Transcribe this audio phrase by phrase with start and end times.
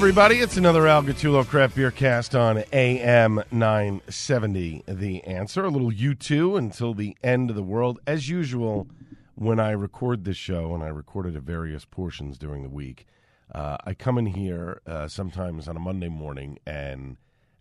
[0.00, 0.36] Everybody?
[0.36, 4.84] It's another Al Gattullo Craft Beer Cast on AM 970.
[4.88, 5.62] The answer.
[5.62, 8.00] A little U2 until the end of the world.
[8.06, 8.88] As usual,
[9.34, 13.06] when I record this show, and I record it at various portions during the week,
[13.54, 17.18] uh, I come in here uh, sometimes on a Monday morning and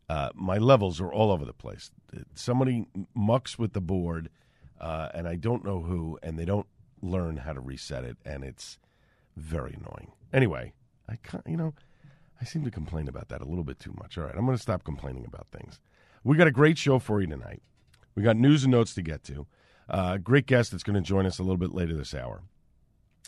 [0.08, 1.92] uh, my levels are all over the place.
[2.36, 4.30] Somebody mucks with the board,
[4.80, 6.68] uh, and I don't know who, and they don't
[7.02, 8.80] learn how to reset it, and it's
[9.36, 10.14] very annoying.
[10.32, 10.72] Anyway,
[11.10, 11.74] I ca- you know,
[12.42, 14.18] I seem to complain about that a little bit too much.
[14.18, 15.80] All right, I'm going to stop complaining about things.
[16.24, 17.62] We got a great show for you tonight.
[18.16, 19.48] We got news and notes to get to.
[19.90, 22.44] Uh, great guest that's going to join us a little bit later this hour.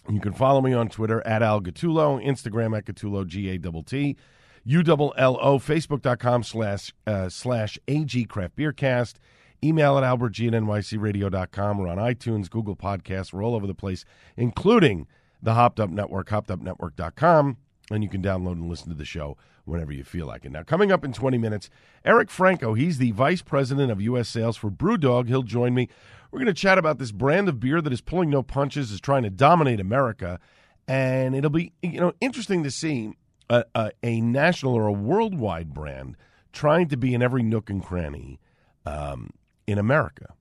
[0.10, 3.84] You can follow me on Twitter at Al Gattullo, Instagram at Gattullo, G A T
[3.84, 4.18] T,
[4.64, 9.20] U L L O, Facebook.com slash uh, slash AG Craft Beer Cast,
[9.64, 11.78] email at albertg at nycradio.com.
[11.78, 13.32] We're on iTunes, Google Podcasts.
[13.32, 14.06] We're all over the place,
[14.38, 15.08] including
[15.42, 17.58] the Hopped Up Network, hoppedupnetwork.com.
[17.92, 20.52] And you can download and listen to the show whenever you feel like it.
[20.52, 21.70] Now, coming up in 20 minutes,
[22.06, 22.74] Eric Franco.
[22.74, 24.30] He's the vice president of U.S.
[24.30, 25.28] sales for Brewdog.
[25.28, 25.90] He'll join me.
[26.32, 29.02] We're going to chat about this brand of beer that is pulling no punches, is
[29.02, 30.40] trying to dominate America.
[30.88, 33.14] And it'll be you know interesting to see
[33.50, 36.16] a, a, a national or a worldwide brand
[36.54, 38.40] trying to be in every nook and cranny
[38.86, 39.32] um,
[39.68, 40.34] in America.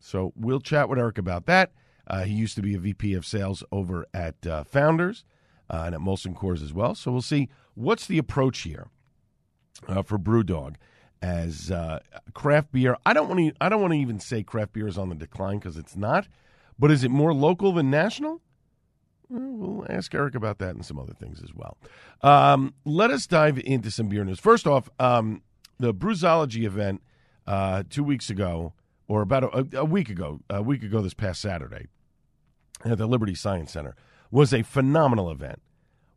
[0.00, 1.72] So we'll chat with Eric about that.
[2.06, 5.24] Uh, he used to be a VP of sales over at uh, Founders
[5.70, 6.94] uh, and at Molson Coors as well.
[6.94, 8.88] So we'll see what's the approach here
[9.86, 10.76] uh, for BrewDog
[11.20, 12.00] as uh,
[12.34, 12.96] craft beer.
[13.04, 13.52] I don't want to.
[13.60, 16.28] I don't want to even say craft beer is on the decline because it's not.
[16.78, 18.40] But is it more local than national?
[19.28, 19.40] Well,
[19.78, 21.76] We'll ask Eric about that and some other things as well.
[22.22, 24.38] Um, let us dive into some beer news.
[24.38, 25.42] First off, um,
[25.78, 27.02] the Brewsology event
[27.46, 28.72] uh, two weeks ago,
[29.06, 31.86] or about a, a week ago, a week ago this past Saturday,
[32.84, 33.96] at the Liberty Science Center,
[34.30, 35.62] was a phenomenal event.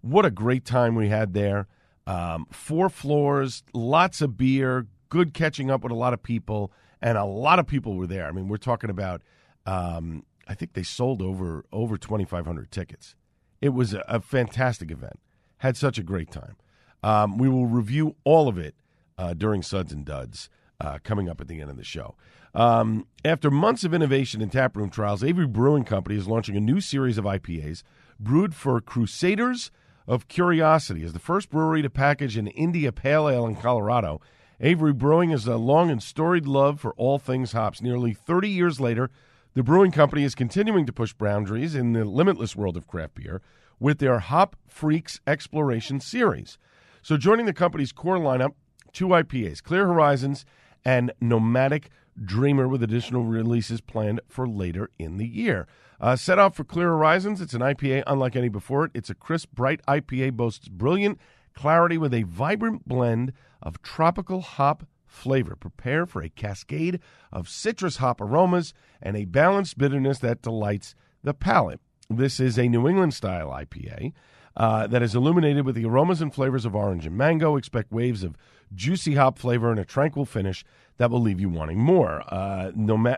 [0.02, 1.68] What a great time we had there.
[2.08, 7.18] Um, four floors, lots of beer, good catching up with a lot of people, and
[7.18, 8.26] a lot of people were there.
[8.28, 9.22] I mean, we're talking about.
[9.66, 13.16] Um, I think they sold over over twenty five hundred tickets.
[13.62, 15.20] It was a, a fantastic event.
[15.58, 16.56] Had such a great time.
[17.04, 18.76] Um, we will review all of it
[19.18, 20.50] uh, during Suds and Duds
[20.80, 22.16] uh, coming up at the end of the show.
[22.54, 26.82] Um, after months of innovation and taproom trials, Avery Brewing Company is launching a new
[26.82, 27.84] series of IPAs
[28.24, 29.72] brewed for Crusaders
[30.08, 31.04] of Curiosity.
[31.04, 34.22] As the first brewery to package an India Pale Ale in Colorado,
[34.60, 37.82] Avery Brewing has a long and storied love for all things hops.
[37.82, 39.10] Nearly 30 years later,
[39.54, 43.42] the brewing company is continuing to push boundaries in the limitless world of craft beer
[43.80, 46.58] with their Hop Freaks Exploration series.
[47.02, 48.52] So, joining the company's core lineup,
[48.94, 50.46] two IPAs, Clear Horizons
[50.86, 51.90] and Nomadic
[52.24, 55.68] Dreamer, with additional releases planned for later in the year.
[56.00, 58.92] Uh, set out for Clear Horizons, it's an IPA unlike any before it.
[58.94, 61.20] It's a crisp, bright IPA, boasts brilliant
[61.54, 65.56] clarity with a vibrant blend of tropical hop flavor.
[65.56, 67.00] Prepare for a cascade
[67.32, 71.82] of citrus hop aromas and a balanced bitterness that delights the palate.
[72.10, 74.14] This is a New England style IPA
[74.56, 77.56] uh, that is illuminated with the aromas and flavors of orange and mango.
[77.56, 78.38] Expect waves of
[78.74, 80.66] juicy hop flavor and a tranquil finish
[81.02, 82.22] that will leave you wanting more.
[82.28, 82.72] Uh,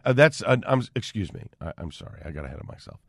[0.05, 1.43] uh, that's uh, I'm, excuse me.
[1.59, 2.21] I, I'm sorry.
[2.25, 2.99] I got ahead of myself.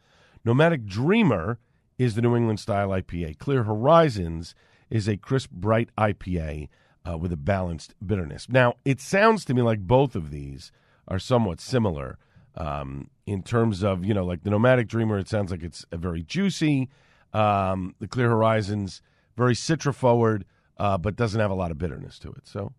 [0.44, 1.58] Nomadic Dreamer
[1.98, 3.38] is the New England style IPA.
[3.38, 4.54] Clear Horizons
[4.90, 6.68] is a crisp, bright IPA.
[7.08, 8.48] uh, with a balanced bitterness.
[8.48, 10.72] Now, it sounds to me like both of these
[11.06, 12.18] are somewhat similar
[12.56, 15.96] um, in terms of, you know, like the Nomadic Dreamer, it sounds like it's a
[15.96, 16.88] very juicy.
[17.32, 19.02] Um, the Clear Horizons,
[19.36, 20.44] very citra forward,
[20.78, 22.46] uh, but doesn't have a lot of bitterness to it.
[22.46, 22.72] So,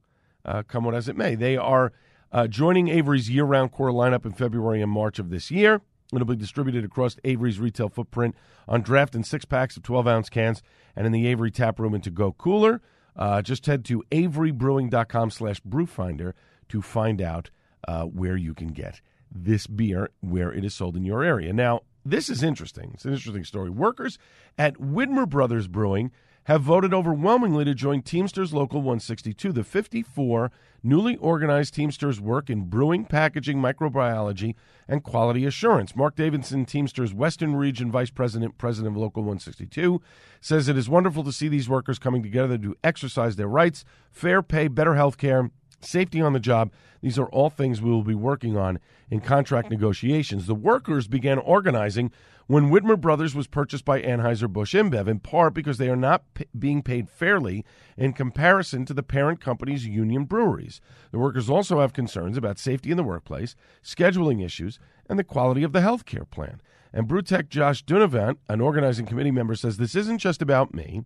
[0.45, 1.91] uh, come what as it may, they are
[2.31, 5.81] uh, joining Avery's year round core lineup in February and March of this year.
[6.13, 8.35] It'll be distributed across Avery's retail footprint
[8.67, 10.61] on draft in six packs of 12 ounce cans
[10.95, 12.81] and in the Avery tap room and to go cooler.
[13.15, 16.33] Uh, just head to averybrewing.com slash brewfinder
[16.69, 17.49] to find out
[17.87, 19.01] uh, where you can get
[19.31, 21.53] this beer where it is sold in your area.
[21.53, 22.91] Now, this is interesting.
[22.93, 23.69] It's an interesting story.
[23.69, 24.17] Workers
[24.57, 26.11] at Widmer Brothers Brewing
[26.45, 29.51] have voted overwhelmingly to join Teamsters Local 162.
[29.51, 30.51] The 54
[30.83, 34.53] newly organized Teamsters work in brewing, packaging, microbiology,
[34.87, 35.95] and quality assurance.
[35.95, 39.99] Mark Davidson, Teamsters Western Region Vice President, President of Local 162,
[40.39, 44.43] says it is wonderful to see these workers coming together to exercise their rights, fair
[44.43, 45.49] pay, better health care,
[45.81, 46.71] safety on the job.
[47.01, 48.79] These are all things we will be working on
[49.09, 50.47] in contract negotiations.
[50.47, 52.11] The workers began organizing
[52.47, 56.45] when Widmer Brothers was purchased by Anheuser-Busch InBev, in part because they are not p-
[56.57, 57.65] being paid fairly
[57.97, 60.79] in comparison to the parent company's union breweries.
[61.11, 64.79] The workers also have concerns about safety in the workplace, scheduling issues,
[65.09, 66.61] and the quality of the health care plan.
[66.93, 71.03] And Brewtech Josh Dunavant, an organizing committee member, says this isn't just about me.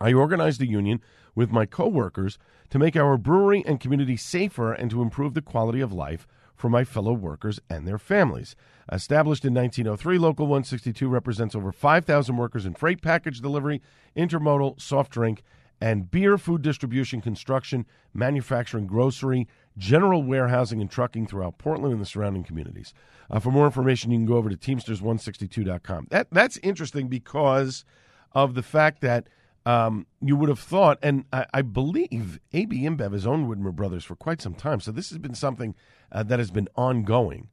[0.00, 1.00] I organized a union
[1.34, 2.38] with my coworkers
[2.70, 6.68] to make our brewery and community safer and to improve the quality of life for
[6.68, 8.54] my fellow workers and their families.
[8.90, 13.80] Established in 1903, Local 162 represents over 5,000 workers in freight package delivery,
[14.16, 15.42] intermodal, soft drink,
[15.80, 19.48] and beer, food distribution, construction, manufacturing, grocery,
[19.78, 22.92] general warehousing, and trucking throughout Portland and the surrounding communities.
[23.30, 26.08] Uh, for more information, you can go over to Teamsters162.com.
[26.10, 27.84] That, that's interesting because
[28.32, 29.28] of the fact that
[29.70, 34.04] um, you would have thought, and I, I, believe AB InBev has owned Widmer Brothers
[34.04, 35.76] for quite some time, so this has been something
[36.10, 37.48] uh, that has been ongoing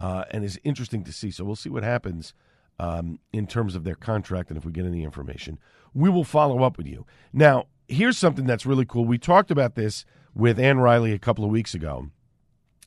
[0.00, 1.30] uh, and is interesting to see.
[1.30, 2.34] So we'll see what happens
[2.80, 5.60] um, in terms of their contract, and if we get any information,
[5.94, 7.06] we will follow up with you.
[7.32, 9.04] Now, here's something that's really cool.
[9.04, 12.08] We talked about this with Ann Riley a couple of weeks ago,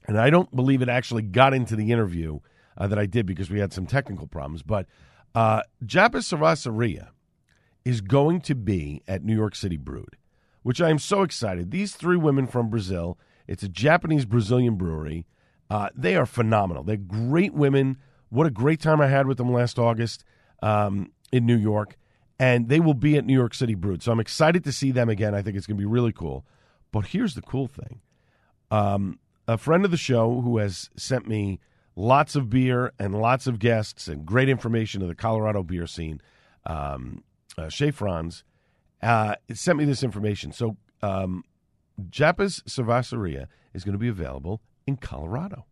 [0.08, 2.40] and I don't believe it actually got into the interview
[2.78, 4.62] uh, that I did because we had some technical problems.
[4.62, 4.88] But
[5.34, 7.10] uh, Japa Cerveceria
[7.86, 10.16] is going to be at New York City Brewed,
[10.62, 11.72] which I am so excited.
[11.72, 15.26] These three women from Brazil, it's a Japanese Brazilian brewery.
[15.70, 16.84] Uh, they are phenomenal.
[16.84, 17.98] They're great women.
[18.30, 20.24] What a great time I had with them last August
[20.62, 21.98] um, in New York.
[22.40, 24.02] And they will be at New York City Brewed.
[24.02, 25.36] So I'm excited to see them again.
[25.36, 26.46] I think it's going to be really cool.
[26.92, 28.02] But here's the cool thing
[28.72, 31.60] um, a friend of the show who has sent me
[31.96, 36.22] lots of beer and lots of guests and great information of the Colorado beer scene.
[36.66, 37.24] Um,
[37.58, 38.44] uh, Franz,
[39.02, 40.52] uh, sent me this information.
[40.52, 41.44] So, um,
[42.10, 45.66] Japa's Cerveceria is going to be available in Colorado.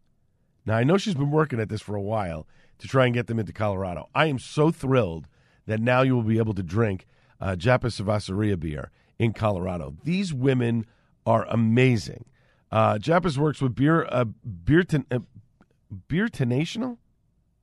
[0.65, 2.47] Now, I know she's been working at this for a while
[2.79, 4.09] to try and get them into Colorado.
[4.13, 5.27] I am so thrilled
[5.65, 7.07] that now you will be able to drink
[7.39, 9.95] uh, Japa's Cerveceria beer in Colorado.
[10.03, 10.85] These women
[11.25, 12.25] are amazing.
[12.71, 15.19] Uh, Japa's works with beer, uh, beer, to, uh,
[16.07, 16.99] beer to national,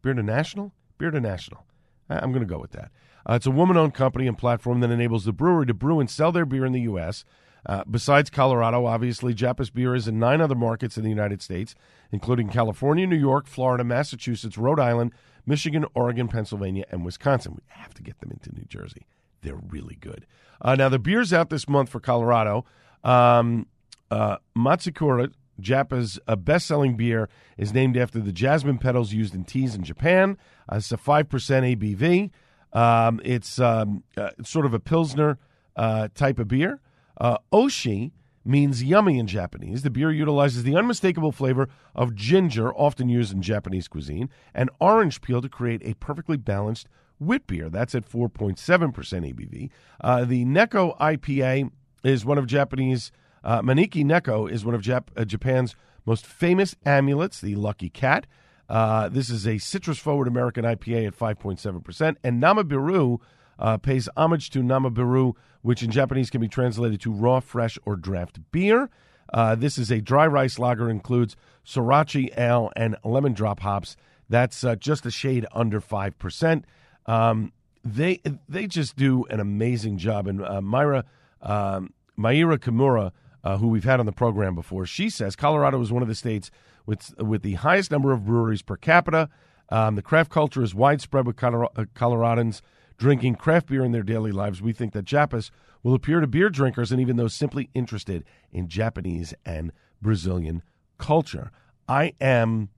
[0.03, 1.67] beer to national, beer to national.
[2.11, 2.91] I'm going to go with that.
[3.29, 6.09] Uh, it's a woman owned company and platform that enables the brewery to brew and
[6.09, 7.25] sell their beer in the U.S.
[7.67, 11.75] Uh, besides Colorado, obviously, Japa's beer is in nine other markets in the United States,
[12.11, 15.13] including California, New York, Florida, Massachusetts, Rhode Island,
[15.45, 17.55] Michigan, Oregon, Pennsylvania, and Wisconsin.
[17.55, 19.07] We have to get them into New Jersey.
[19.43, 20.27] They're really good.
[20.61, 22.65] Uh, now, the beer's out this month for Colorado.
[23.05, 23.67] Um,
[24.11, 29.45] uh, Matsukura, Japa's uh, best selling beer, is named after the jasmine petals used in
[29.45, 30.39] teas in Japan.
[30.71, 32.31] Uh, it's a 5% ABV.
[32.73, 35.39] Um, it's um, uh, sort of a Pilsner
[35.77, 36.81] uh, type of beer.
[37.21, 38.13] Uh, oshi
[38.45, 39.83] means yummy in Japanese.
[39.83, 45.21] The beer utilizes the unmistakable flavor of ginger, often used in Japanese cuisine, and orange
[45.21, 46.89] peel to create a perfectly balanced
[47.21, 47.69] wit beer.
[47.69, 49.71] That's at 4.7% ABV.
[50.01, 51.71] Uh, the Neko IPA
[52.05, 53.13] is one of Japanese,
[53.45, 55.75] uh, Maneki Neko is one of Jap- uh, Japan's
[56.07, 58.27] most famous amulets, the lucky cat.
[58.69, 62.17] Uh, this is a citrus forward American IPA at 5.7%.
[62.23, 63.19] And Namabiru
[63.59, 67.97] uh, pays homage to Namabiru, which in Japanese can be translated to raw, fresh, or
[67.97, 68.91] draft beer.
[69.33, 73.97] Uh, this is a dry rice lager, includes Sorachi ale and lemon drop hops.
[74.29, 76.65] That's uh, just a shade under 5%.
[77.07, 77.53] Um,
[77.85, 80.27] they they just do an amazing job.
[80.27, 81.05] And uh, Myra,
[81.41, 83.13] um, Maira Kimura,
[83.45, 86.15] uh, who we've had on the program before, she says Colorado is one of the
[86.15, 86.51] states
[86.89, 89.29] with with the highest number of breweries per capita.
[89.69, 92.63] Um, the craft culture is widespread with uh, Coloradans
[92.97, 94.63] drinking craft beer in their daily lives.
[94.63, 95.51] We think that Japas
[95.83, 100.63] will appear to beer drinkers and even those simply interested in Japanese and Brazilian
[100.97, 101.53] culture.
[101.87, 102.71] I am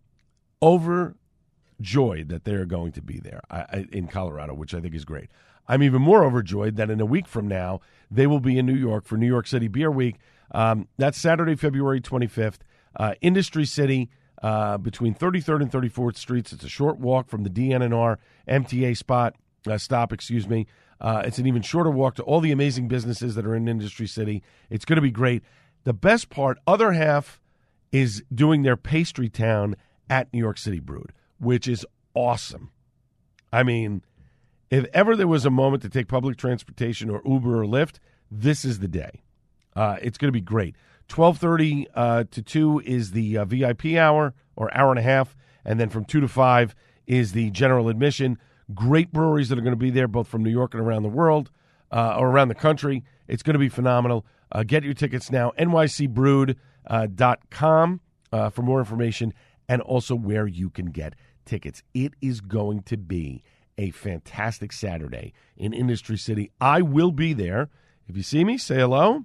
[0.61, 3.41] overjoyed that they are going to be there
[3.93, 5.31] in Colorado, which I think is great.
[5.69, 8.75] I'm even more overjoyed that in a week from now, they will be in New
[8.75, 10.17] York for New York City Beer Week.
[10.51, 12.59] Um, that's Saturday, February 25th.
[12.97, 14.11] Uh, Industry City,
[14.43, 16.53] uh, between 33rd and 34th Streets.
[16.53, 18.17] It's a short walk from the DNR
[18.49, 20.13] MTA spot uh, stop.
[20.13, 20.67] Excuse me.
[21.01, 24.07] Uh, it's an even shorter walk to all the amazing businesses that are in Industry
[24.07, 24.43] City.
[24.69, 25.43] It's going to be great.
[25.85, 27.41] The best part, other half,
[27.91, 29.77] is doing their pastry town
[30.09, 32.71] at New York City Brewed, which is awesome.
[33.53, 34.03] I mean,
[34.71, 37.97] if ever there was a moment to take public transportation or Uber or Lyft,
[38.31, 39.23] this is the day.
[39.75, 40.77] Uh, it's going to be great.
[41.11, 45.79] 12:30 uh, to 2 is the uh, VIP hour or hour and a half and
[45.79, 46.75] then from 2 to 5
[47.07, 48.39] is the general admission.
[48.75, 51.09] Great breweries that are going to be there both from New York and around the
[51.09, 51.51] world
[51.91, 53.03] uh, or around the country.
[53.29, 54.25] It's going to be phenomenal.
[54.53, 58.01] Uh, get your tickets now nycbrewed.com
[58.33, 59.35] uh, for more information
[59.69, 61.15] and also where you can get
[61.45, 61.83] tickets.
[61.95, 63.43] It is going to be
[63.77, 66.53] a fantastic Saturday in Industry City.
[66.61, 67.71] I will be there.
[68.07, 69.25] If you see me, say hello.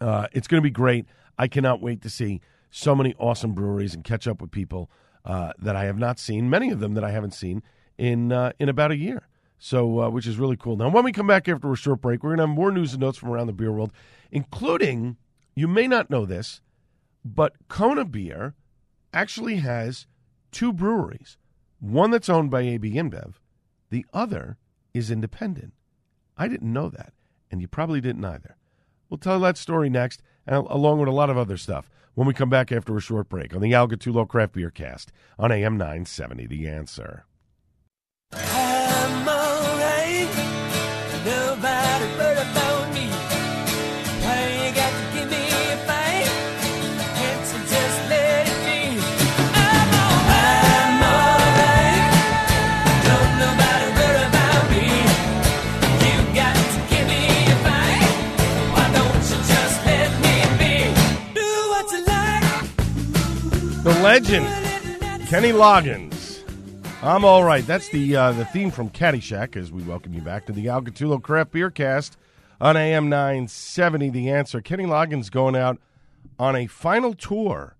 [0.00, 1.06] Uh, it's going to be great.
[1.38, 2.40] I cannot wait to see
[2.70, 4.90] so many awesome breweries and catch up with people
[5.24, 6.50] uh, that I have not seen.
[6.50, 7.62] Many of them that I haven't seen
[7.98, 9.28] in uh, in about a year.
[9.58, 10.76] So, uh, which is really cool.
[10.76, 12.92] Now, when we come back after a short break, we're going to have more news
[12.92, 13.90] and notes from around the beer world,
[14.30, 15.16] including
[15.54, 16.60] you may not know this,
[17.24, 18.54] but Kona Beer
[19.14, 20.06] actually has
[20.52, 21.38] two breweries.
[21.80, 23.34] One that's owned by AB InBev,
[23.90, 24.58] the other
[24.92, 25.72] is independent.
[26.36, 27.14] I didn't know that,
[27.50, 28.56] and you probably didn't either.
[29.08, 32.50] We'll tell that story next, along with a lot of other stuff, when we come
[32.50, 36.46] back after a short break on the Al Gattullo Craft Beer Cast on AM 970.
[36.46, 37.26] The answer.
[64.06, 64.46] Legend,
[65.26, 66.44] Kenny Loggins.
[67.02, 67.66] I'm all right.
[67.66, 70.80] That's the uh, the theme from Caddyshack as we welcome you back to the Al
[70.80, 72.16] Gattullo Craft Beer Cast
[72.60, 74.10] on AM 970.
[74.10, 75.80] The answer Kenny Loggins going out
[76.38, 77.76] on a final tour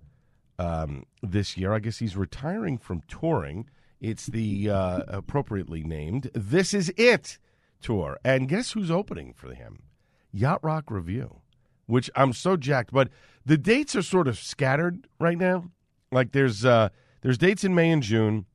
[0.58, 1.72] um, this year.
[1.72, 3.70] I guess he's retiring from touring.
[4.00, 7.38] It's the uh, appropriately named This Is It
[7.80, 8.18] tour.
[8.24, 9.84] And guess who's opening for him?
[10.32, 11.42] Yacht Rock Review,
[11.86, 12.92] which I'm so jacked.
[12.92, 13.10] But
[13.44, 15.70] the dates are sort of scattered right now.
[16.12, 16.90] Like there's uh,
[17.22, 18.46] there's dates in May and June.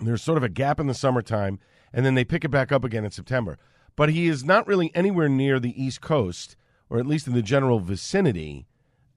[0.00, 1.58] There's sort of a gap in the summertime,
[1.92, 3.58] and then they pick it back up again in September.
[3.96, 6.56] But he is not really anywhere near the East Coast,
[6.88, 8.66] or at least in the general vicinity,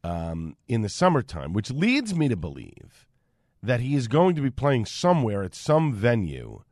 [0.03, 3.07] um, in the summertime, which leads me to believe
[3.61, 6.63] that he is going to be playing somewhere at some venue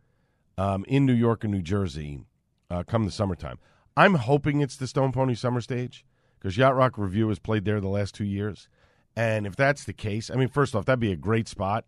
[0.57, 2.25] um, in New York or New Jersey
[2.69, 3.57] uh, come the summertime.
[3.95, 6.05] I'm hoping it's the Stone Pony Summer Stage
[6.37, 8.67] because Yacht Rock Review has played there the last two years.
[9.15, 11.85] And if that's the case, I mean, first off, that'd be a great spot.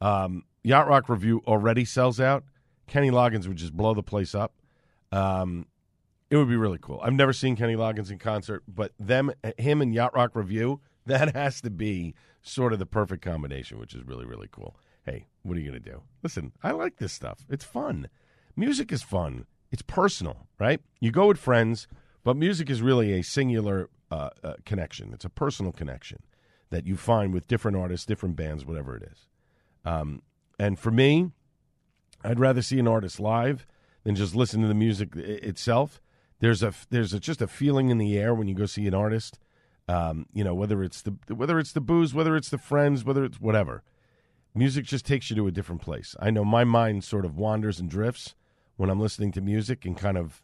[0.00, 2.44] Um, Yacht Rock Review already sells out.
[2.86, 4.54] Kenny Loggins would just blow the place up.
[5.12, 5.66] Um,
[6.30, 7.00] it would be really cool.
[7.02, 11.34] I've never seen Kenny Loggins in concert, but them, him, and Yacht Rock Review, that
[11.34, 14.76] has to be sort of the perfect combination, which is really, really cool.
[15.04, 16.02] Hey, what are you going to do?
[16.22, 17.46] Listen, I like this stuff.
[17.48, 18.08] It's fun.
[18.56, 19.46] Music is fun.
[19.70, 20.80] It's personal, right?
[21.00, 21.86] You go with friends,
[22.24, 25.12] but music is really a singular uh, uh, connection.
[25.12, 26.22] It's a personal connection
[26.70, 29.26] that you find with different artists, different bands, whatever it is.
[29.84, 30.22] Um,
[30.58, 31.30] and for me,
[32.24, 33.66] I'd rather see an artist live
[34.04, 36.00] than just listen to the music i- itself.
[36.40, 38.94] There's a there's a, just a feeling in the air when you go see an
[38.94, 39.38] artist.
[39.88, 43.24] Um, you know whether it's the whether it's the booze, whether it's the friends, whether
[43.24, 43.82] it's whatever.
[44.54, 46.16] Music just takes you to a different place.
[46.18, 48.34] I know my mind sort of wanders and drifts
[48.76, 50.42] when I'm listening to music, and kind of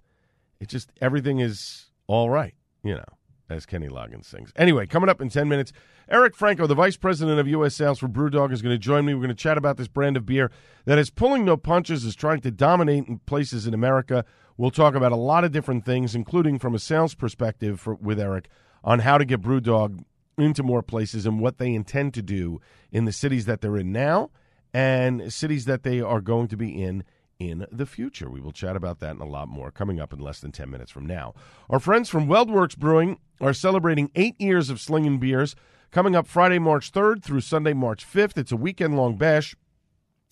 [0.60, 2.54] it just everything is all right.
[2.84, 3.04] You know,
[3.52, 4.52] as Kenny Loggins sings.
[4.56, 5.72] Anyway, coming up in 10 minutes,
[6.08, 7.74] Eric Franco, the vice president of U.S.
[7.74, 9.14] sales for Brewdog, is going to join me.
[9.14, 10.50] We're going to chat about this brand of beer
[10.84, 14.24] that is pulling no punches, is trying to dominate in places in America.
[14.56, 18.18] We'll talk about a lot of different things, including from a sales perspective for, with
[18.18, 18.48] Eric
[18.84, 20.04] on how to get Brewdog
[20.38, 23.92] into more places and what they intend to do in the cities that they're in
[23.92, 24.30] now
[24.74, 27.04] and cities that they are going to be in
[27.48, 28.30] in the future.
[28.30, 30.70] We will chat about that and a lot more coming up in less than 10
[30.70, 31.34] minutes from now.
[31.68, 35.54] Our friends from Weldworks Brewing are celebrating eight years of slinging beers
[35.90, 38.38] coming up Friday, March 3rd through Sunday, March 5th.
[38.38, 39.54] It's a weekend long bash.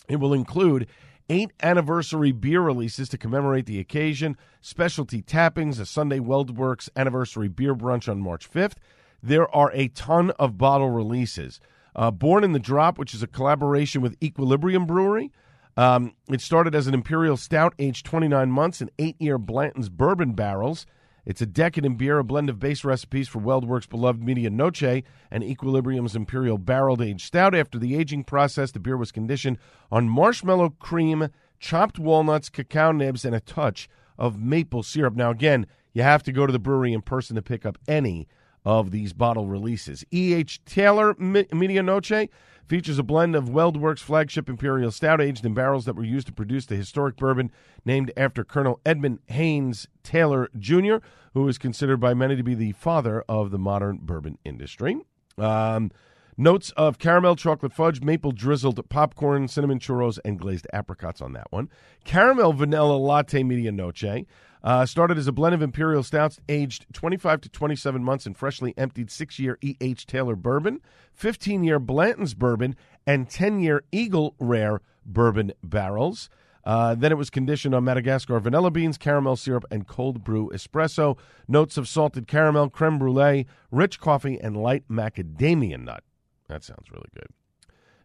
[0.09, 0.87] It will include
[1.29, 7.75] eight anniversary beer releases to commemorate the occasion, specialty tappings, a Sunday WeldWorks anniversary beer
[7.75, 8.75] brunch on March 5th.
[9.23, 11.61] There are a ton of bottle releases.
[11.95, 15.31] Uh, Born in the Drop, which is a collaboration with Equilibrium Brewery.
[15.81, 20.35] Um, it started as an Imperial Stout, aged 29 months, in eight year Blanton's bourbon
[20.35, 20.85] barrels.
[21.25, 25.43] It's a decadent beer, a blend of base recipes for WeldWorks' beloved Media Noche and
[25.43, 27.55] Equilibrium's Imperial Barreled Aged Stout.
[27.55, 29.57] After the aging process, the beer was conditioned
[29.91, 35.17] on marshmallow cream, chopped walnuts, cacao nibs, and a touch of maple syrup.
[35.17, 38.29] Now, again, you have to go to the brewery in person to pick up any
[38.65, 40.05] of these bottle releases.
[40.13, 40.65] E.H.
[40.65, 42.29] Taylor Media Noche
[42.71, 46.33] features a blend of WeldWorks flagship Imperial Stout aged in barrels that were used to
[46.33, 47.51] produce the historic bourbon
[47.85, 50.99] named after Colonel Edmund Haynes Taylor Jr.,
[51.35, 55.01] who is considered by many to be the father of the modern bourbon industry.
[55.37, 55.91] Um,
[56.37, 61.51] notes of caramel, chocolate fudge, maple drizzled popcorn, cinnamon churros, and glazed apricots on that
[61.51, 61.69] one.
[62.05, 64.27] Caramel vanilla latte media noche.
[64.63, 68.75] Uh, started as a blend of imperial stouts, aged 25 to 27 months in freshly
[68.77, 70.07] emptied six-year E.H.
[70.07, 70.81] Taylor bourbon,
[71.19, 72.77] 15-year Blanton's bourbon,
[73.07, 76.29] and 10-year Eagle Rare bourbon barrels.
[76.65, 81.17] Uh, then it was conditioned on Madagascar vanilla beans, caramel syrup, and cold brew espresso.
[81.49, 86.05] Notes of salted caramel, creme brulee, rich coffee, and light macadamia nut.
[86.49, 87.29] That sounds really good.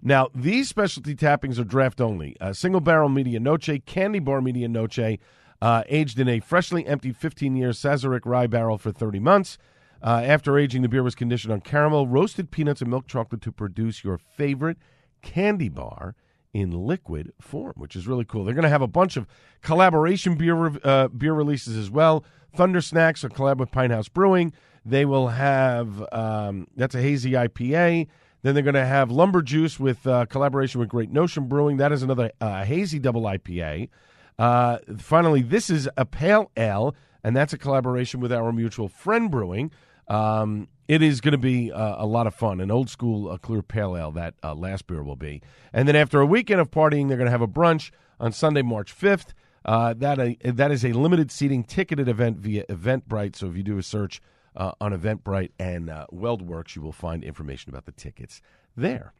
[0.01, 2.37] Now, these specialty tappings are draft only.
[2.39, 5.17] Uh, single barrel media noche, candy bar media noche,
[5.61, 9.57] uh, aged in a freshly emptied 15 year Sazerac rye barrel for 30 months.
[10.01, 13.51] Uh, after aging, the beer was conditioned on caramel, roasted peanuts, and milk chocolate to
[13.51, 14.77] produce your favorite
[15.21, 16.15] candy bar
[16.53, 18.45] in liquid form, which is really cool.
[18.45, 19.27] They're going to have a bunch of
[19.61, 22.23] collaboration beer uh, beer releases as well.
[22.55, 24.53] Thunder Snacks, a collab with Pinthouse Brewing.
[24.85, 28.07] They will have um, that's a hazy IPA.
[28.43, 31.77] Then they're going to have Lumber Juice with uh, collaboration with Great Notion Brewing.
[31.77, 33.89] That is another uh, hazy double IPA.
[34.37, 39.31] Uh, finally, this is a pale ale, and that's a collaboration with our mutual friend
[39.31, 39.71] brewing.
[40.07, 42.61] Um, it is going to be uh, a lot of fun.
[42.61, 45.41] An old school uh, clear pale ale that uh, last beer will be.
[45.73, 48.61] And then after a weekend of partying, they're going to have a brunch on Sunday,
[48.61, 49.33] March 5th.
[49.63, 53.35] Uh, that, uh, that is a limited seating ticketed event via Eventbrite.
[53.35, 54.21] So if you do a search
[54.55, 58.41] on Eventbrite and WeldWorks, you will find information about the tickets
[58.77, 59.13] there.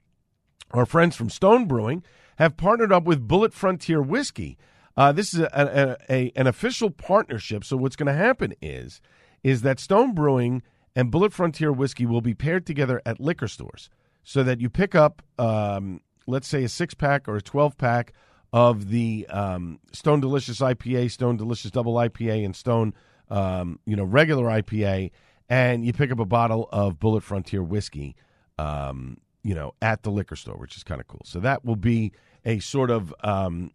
[0.71, 2.03] Our friends from Stone Brewing
[2.37, 4.57] have partnered up with Bulleit Frontier Whiskey
[4.97, 7.63] uh, this is a, a, a, an official partnership.
[7.63, 9.01] So what's going to happen is
[9.43, 10.63] is that Stone Brewing
[10.95, 13.89] and Bulleit Frontier Whiskey will be paired together at liquor stores,
[14.23, 18.13] so that you pick up, um, let's say, a six pack or a twelve pack
[18.53, 22.93] of the um, Stone Delicious IPA, Stone Delicious Double IPA, and Stone,
[23.29, 25.11] um, you know, regular IPA,
[25.49, 28.15] and you pick up a bottle of Bulleit Frontier Whiskey.
[28.57, 31.21] Um, you know, at the liquor store, which is kind of cool.
[31.23, 32.13] So that will be
[32.45, 33.69] a sort of um,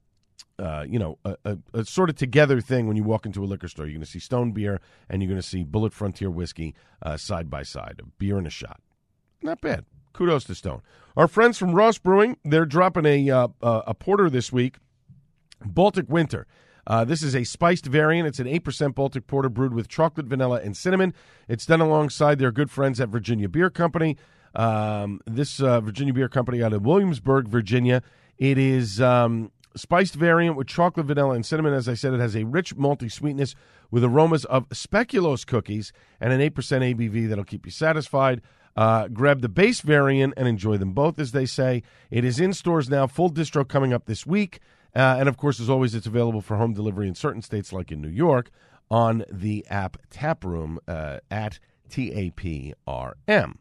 [0.61, 3.46] uh, you know, a, a, a, sort of together thing when you walk into a
[3.46, 3.87] liquor store.
[3.87, 7.16] You're going to see Stone Beer and you're going to see Bulleit Frontier Whiskey uh,
[7.16, 8.81] side by side, a beer and a shot.
[9.42, 9.87] Not bad.
[10.12, 10.83] Kudos to Stone.
[11.16, 14.77] Our friends from Ross Brewing, they're dropping a uh, a porter this week,
[15.64, 16.46] Baltic Winter.
[16.87, 18.27] Uh, this is a spiced variant.
[18.27, 21.14] It's an 8% Baltic Porter brewed with chocolate, vanilla, and cinnamon.
[21.46, 24.16] It's done alongside their good friends at Virginia Beer Company.
[24.55, 28.03] Um, this uh, Virginia Beer Company out of Williamsburg, Virginia.
[28.38, 31.74] It is um, spiced variant with chocolate, vanilla, and cinnamon.
[31.74, 33.54] As I said, it has a rich malty sweetness
[33.90, 38.42] with aromas of speculoos cookies and an 8% ABV that'll keep you satisfied.
[38.76, 41.83] Uh, grab the base variant and enjoy them both, as they say.
[42.11, 44.61] It is in stores now, full distro coming up this week.
[44.94, 47.92] Uh, and of course, as always, it's available for home delivery in certain states, like
[47.92, 48.50] in New York,
[48.90, 53.54] on the app Taproom uh, at TAPRM.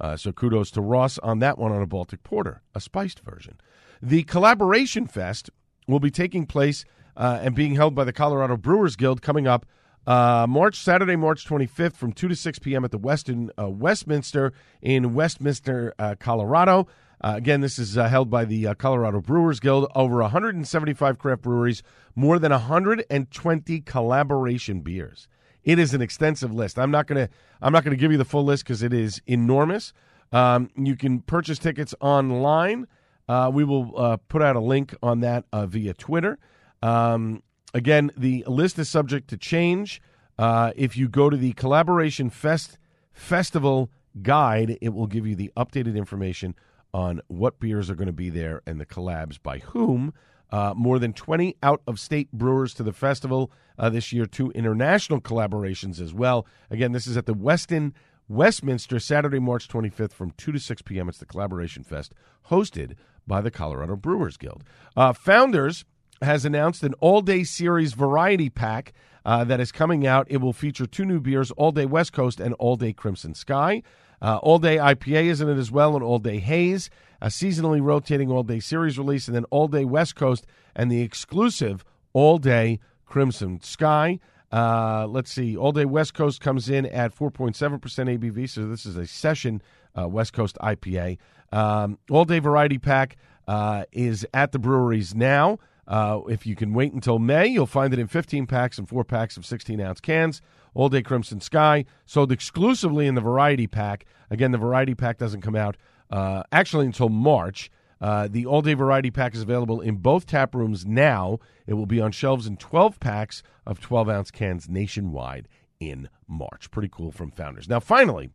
[0.00, 3.58] Uh, so kudos to Ross on that one on a Baltic Porter, a spiced version.
[4.04, 5.48] The Collaboration Fest
[5.88, 6.84] will be taking place
[7.16, 9.64] uh, and being held by the Colorado Brewers Guild coming up
[10.06, 12.84] uh, March Saturday, March 25th, from 2 to 6 p.m.
[12.84, 16.86] at the Westin uh, Westminster in Westminster, uh, Colorado.
[17.22, 19.90] Uh, again, this is uh, held by the Colorado Brewers Guild.
[19.94, 21.82] Over 175 craft breweries,
[22.14, 25.28] more than 120 collaboration beers.
[25.62, 26.78] It is an extensive list.
[26.78, 27.30] I'm not gonna
[27.62, 29.94] I'm not gonna give you the full list because it is enormous.
[30.30, 32.86] Um, you can purchase tickets online
[33.28, 36.38] uh, we will uh, put out a link on that uh, via Twitter.
[36.82, 40.00] Um, again, the list is subject to change.
[40.38, 42.78] Uh, if you go to the Collaboration Fest
[43.12, 43.90] Festival
[44.22, 46.54] Guide, it will give you the updated information
[46.92, 50.12] on what beers are going to be there and the collabs by whom.
[50.50, 54.52] Uh, more than 20 out of state brewers to the festival uh, this year, two
[54.52, 56.46] international collaborations as well.
[56.70, 57.92] Again, this is at the Westin
[58.28, 61.08] Westminster, Saturday, March 25th from 2 to 6 p.m.
[61.08, 62.14] It's the Collaboration Fest
[62.48, 62.94] hosted
[63.26, 64.64] by the Colorado Brewers Guild.
[64.96, 65.84] Uh, founders
[66.22, 68.92] has announced an all day series variety pack
[69.24, 70.26] uh, that is coming out.
[70.28, 73.82] It will feature two new beers All Day West Coast and All Day Crimson Sky.
[74.22, 76.88] Uh, all Day IPA is in it as well, and All Day Haze,
[77.20, 81.02] a seasonally rotating all day series release, and then All Day West Coast and the
[81.02, 84.18] exclusive All Day Crimson Sky.
[84.52, 85.56] Uh, let's see.
[85.56, 87.80] All Day West Coast comes in at 4.7%
[88.18, 89.60] ABV, so this is a session
[89.98, 91.18] uh, West Coast IPA.
[91.54, 95.58] Um, all Day Variety Pack uh, is at the breweries now.
[95.86, 99.04] Uh, if you can wait until May, you'll find it in 15 packs and four
[99.04, 100.42] packs of 16 ounce cans.
[100.74, 104.06] All Day Crimson Sky, sold exclusively in the Variety Pack.
[104.30, 105.76] Again, the Variety Pack doesn't come out
[106.10, 107.70] uh, actually until March.
[108.00, 111.38] Uh, the All Day Variety Pack is available in both tap rooms now.
[111.68, 115.46] It will be on shelves in 12 packs of 12 ounce cans nationwide
[115.78, 116.72] in March.
[116.72, 117.68] Pretty cool from Founders.
[117.68, 118.30] Now, finally,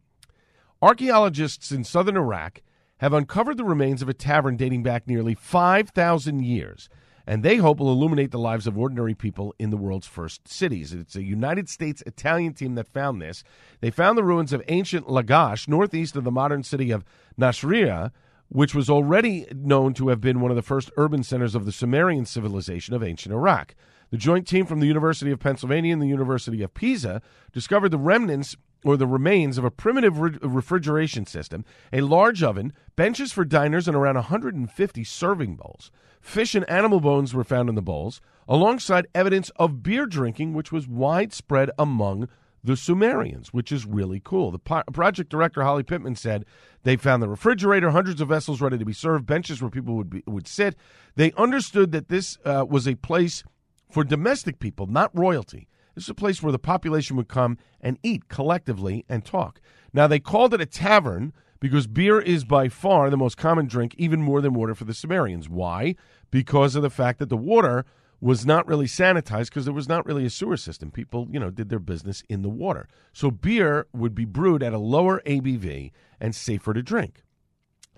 [0.81, 2.61] archaeologists in southern Iraq
[2.99, 6.89] have uncovered the remains of a tavern dating back nearly 5,000 years
[7.29, 10.93] and they hope will illuminate the lives of ordinary people in the world's first cities.
[10.93, 13.43] It's a United States Italian team that found this.
[13.81, 17.05] They found the ruins of ancient Lagash, northeast of the modern city of
[17.39, 18.09] Nasiriyah,
[18.47, 21.71] which was already known to have been one of the first urban centers of the
[21.71, 23.75] Sumerian civilization of ancient Iraq.
[24.09, 27.21] The joint team from the University of Pennsylvania and the University of Pisa
[27.53, 32.73] discovered the remnants or the remains of a primitive re- refrigeration system, a large oven,
[32.95, 35.91] benches for diners, and around 150 serving bowls.
[36.21, 40.71] Fish and animal bones were found in the bowls, alongside evidence of beer drinking, which
[40.71, 42.27] was widespread among
[42.63, 44.51] the Sumerians, which is really cool.
[44.51, 46.45] The po- project director, Holly Pittman, said
[46.83, 50.09] they found the refrigerator, hundreds of vessels ready to be served, benches where people would,
[50.09, 50.75] be, would sit.
[51.15, 53.43] They understood that this uh, was a place
[53.89, 55.67] for domestic people, not royalty.
[55.99, 59.59] This is a place where the population would come and eat collectively and talk.
[59.91, 63.95] Now, they called it a tavern because beer is by far the most common drink,
[63.97, 65.49] even more than water for the Sumerians.
[65.49, 65.97] Why?
[66.31, 67.83] Because of the fact that the water
[68.21, 70.89] was not really sanitized because there was not really a sewer system.
[70.89, 72.87] People, you know, did their business in the water.
[73.11, 77.23] So beer would be brewed at a lower ABV and safer to drink.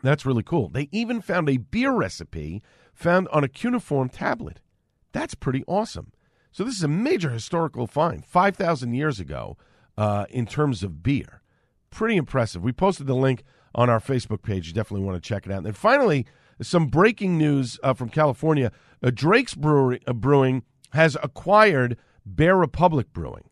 [0.02, 0.70] That's really cool.
[0.70, 2.64] They even found a beer recipe
[2.96, 4.60] found on a cuneiform tablet.
[5.12, 6.14] That's pretty awesome.
[6.52, 9.58] So this is a major historical find, 5,000 years ago,
[9.98, 11.42] uh, in terms of beer
[11.92, 12.64] pretty impressive.
[12.64, 13.44] We posted the link
[13.76, 14.68] on our Facebook page.
[14.68, 15.58] You definitely want to check it out.
[15.58, 16.26] And then finally,
[16.62, 18.72] some breaking news uh, from California.
[19.04, 23.50] Uh, Drake's Brewery, uh, Brewing has acquired Bear Republic Brewing.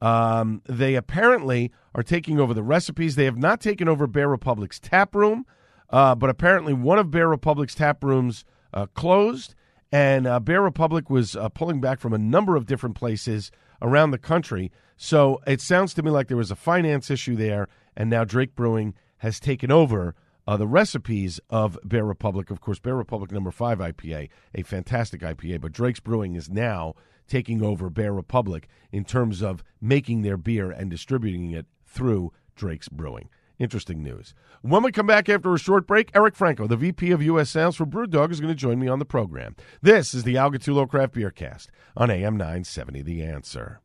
[0.00, 3.16] Um, they apparently are taking over the recipes.
[3.16, 5.46] They have not taken over Bear Republic's tap room,
[5.88, 9.54] uh, but apparently one of Bear Republic's tap rooms uh, closed,
[9.92, 14.18] and uh, Bear Republic was pulling back from a number of different places around the
[14.18, 14.72] country.
[14.96, 18.54] So it sounds to me like there was a finance issue there, and now Drake
[18.54, 20.14] Brewing has taken over
[20.46, 22.50] uh, the recipes of Bear Republic.
[22.50, 26.94] Of course, Bear Republic number five IPA, a fantastic IPA, but Drake's Brewing is now
[27.28, 32.88] taking over Bear Republic in terms of making their beer and distributing it through Drake's
[32.88, 33.28] Brewing.
[33.58, 34.34] Interesting news.
[34.60, 37.48] When we come back after a short break, Eric Franco, the VP of U.S.
[37.48, 39.56] Sales for Brewdog, is going to join me on the program.
[39.80, 43.80] This is the Al Gattullo Craft Beer Cast on AM 970 The Answer.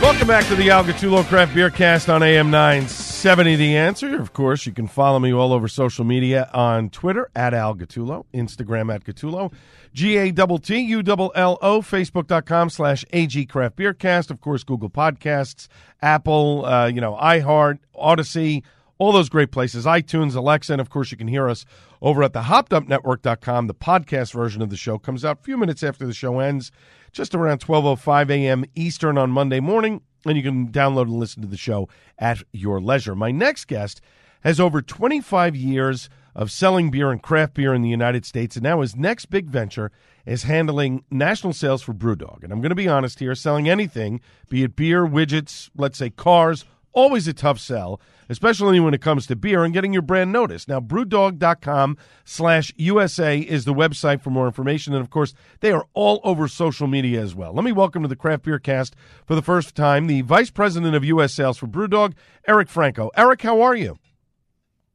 [0.00, 4.20] Welcome back to the Al Gattullo Craft Beer Cast on AM 970 The Answer.
[4.20, 8.24] Of course, you can follow me all over social media on Twitter at Al Gattullo,
[8.32, 9.52] Instagram at Gattullo,
[9.92, 14.30] G A T T U L L O, Facebook.com slash AG Craft Beer Cast.
[14.30, 15.66] Of course, Google Podcasts,
[16.02, 18.62] Apple, uh, you know, iHeart, Audacy,
[18.98, 21.64] all those great places, iTunes, Alexa, and of course, you can hear us
[22.02, 23.66] over at the hoppedupnetwork.com.
[23.66, 26.70] The podcast version of the show comes out a few minutes after the show ends,
[27.12, 28.64] just around 12.05 a.m.
[28.74, 32.80] Eastern on Monday morning, and you can download and listen to the show at your
[32.80, 33.14] leisure.
[33.14, 34.00] My next guest
[34.42, 38.56] has over 25 years– of selling beer and craft beer in the United States.
[38.56, 39.90] And now his next big venture
[40.26, 42.44] is handling national sales for Brewdog.
[42.44, 46.10] And I'm going to be honest here selling anything, be it beer, widgets, let's say
[46.10, 50.32] cars, always a tough sell, especially when it comes to beer and getting your brand
[50.32, 50.66] noticed.
[50.66, 54.94] Now, brewdog.com slash USA is the website for more information.
[54.94, 57.52] And of course, they are all over social media as well.
[57.52, 60.96] Let me welcome to the Craft Beer Cast for the first time the Vice President
[60.96, 61.34] of U.S.
[61.34, 62.14] Sales for Brewdog,
[62.48, 63.10] Eric Franco.
[63.16, 63.98] Eric, how are you?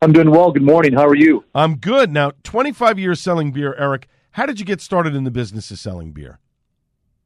[0.01, 0.51] I'm doing well.
[0.51, 0.93] Good morning.
[0.93, 1.45] How are you?
[1.53, 2.11] I'm good.
[2.11, 4.07] Now, 25 years selling beer, Eric.
[4.31, 6.39] How did you get started in the business of selling beer?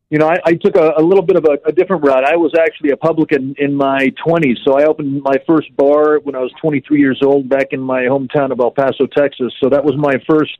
[0.09, 2.23] You know, I, I took a, a, little bit of a, a, different route.
[2.23, 6.35] I was actually a publican in my 20s, so I opened my first bar when
[6.35, 9.51] I was 23 years old back in my hometown of El Paso, Texas.
[9.61, 10.57] So that was my first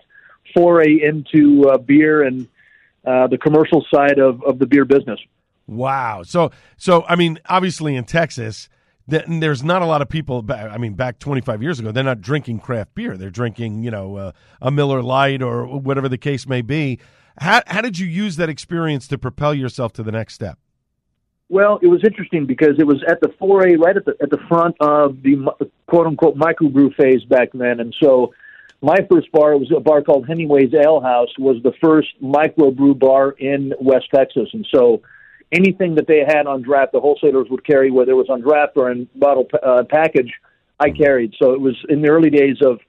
[0.56, 2.48] foray into uh, beer, and
[3.06, 5.20] uh, the commercial side of, of the beer business.
[5.68, 6.24] Wow.
[6.24, 8.70] So, so I mean, obviously in Texas,
[9.10, 10.46] th- there's not a lot of people.
[10.50, 13.18] I mean, back 25 years ago, they're not drinking craft beer.
[13.18, 14.32] They're drinking, you know, uh,
[14.62, 17.00] a Miller Lite or whatever the case may be.
[17.38, 20.58] How, how did you use that experience to propel yourself to the next step?
[21.50, 24.40] Well, it was interesting because it was at the foray, right at the at the
[24.50, 25.46] front of the
[25.88, 28.34] quote unquote microbrew phase back then, and so
[28.82, 33.32] my first bar was a bar called Hemingway's Ale House, was the first microbrew bar
[33.32, 35.02] in West Texas, and so
[35.52, 38.74] anything that they had on draft, the wholesalers would carry, whether it was on draft
[38.76, 40.32] or in bottle uh, package,
[40.80, 41.34] I carried.
[41.42, 42.80] So it was in the early days of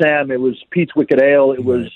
[0.00, 1.88] Sam, it was Pete's Wicked Ale, it was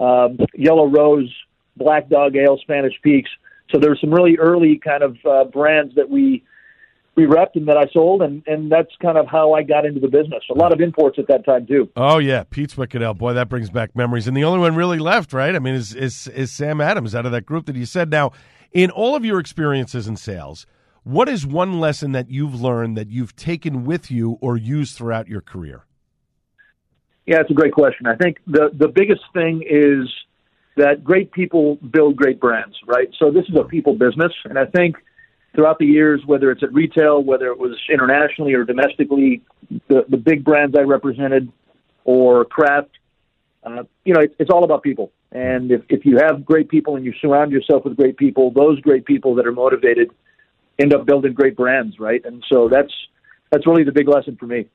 [0.00, 1.32] um, Yellow Rose,
[1.76, 3.30] Black Dog Ale, Spanish Peaks.
[3.72, 6.44] So there were some really early kind of uh, brands that we
[7.16, 10.00] we repped and that I sold, and and that's kind of how I got into
[10.00, 10.42] the business.
[10.50, 11.88] A lot of imports at that time too.
[11.96, 13.14] Oh yeah, Pete's Wicked Ale.
[13.14, 14.26] Boy, that brings back memories.
[14.26, 15.54] And the only one really left, right?
[15.54, 18.10] I mean, is is is Sam Adams out of that group that you said.
[18.10, 18.32] Now,
[18.72, 20.66] in all of your experiences in sales,
[21.04, 25.28] what is one lesson that you've learned that you've taken with you or used throughout
[25.28, 25.86] your career?
[27.26, 28.06] Yeah, it's a great question.
[28.06, 30.10] I think the the biggest thing is
[30.76, 33.08] that great people build great brands, right?
[33.18, 34.96] So this is a people business, and I think
[35.54, 39.42] throughout the years, whether it's at retail, whether it was internationally or domestically,
[39.88, 41.50] the the big brands I represented
[42.04, 42.90] or craft,
[43.62, 45.12] uh, you know, it's, it's all about people.
[45.32, 48.80] And if if you have great people and you surround yourself with great people, those
[48.80, 50.10] great people that are motivated
[50.78, 52.24] end up building great brands, right?
[52.24, 52.92] And so that's
[53.50, 54.66] that's really the big lesson for me.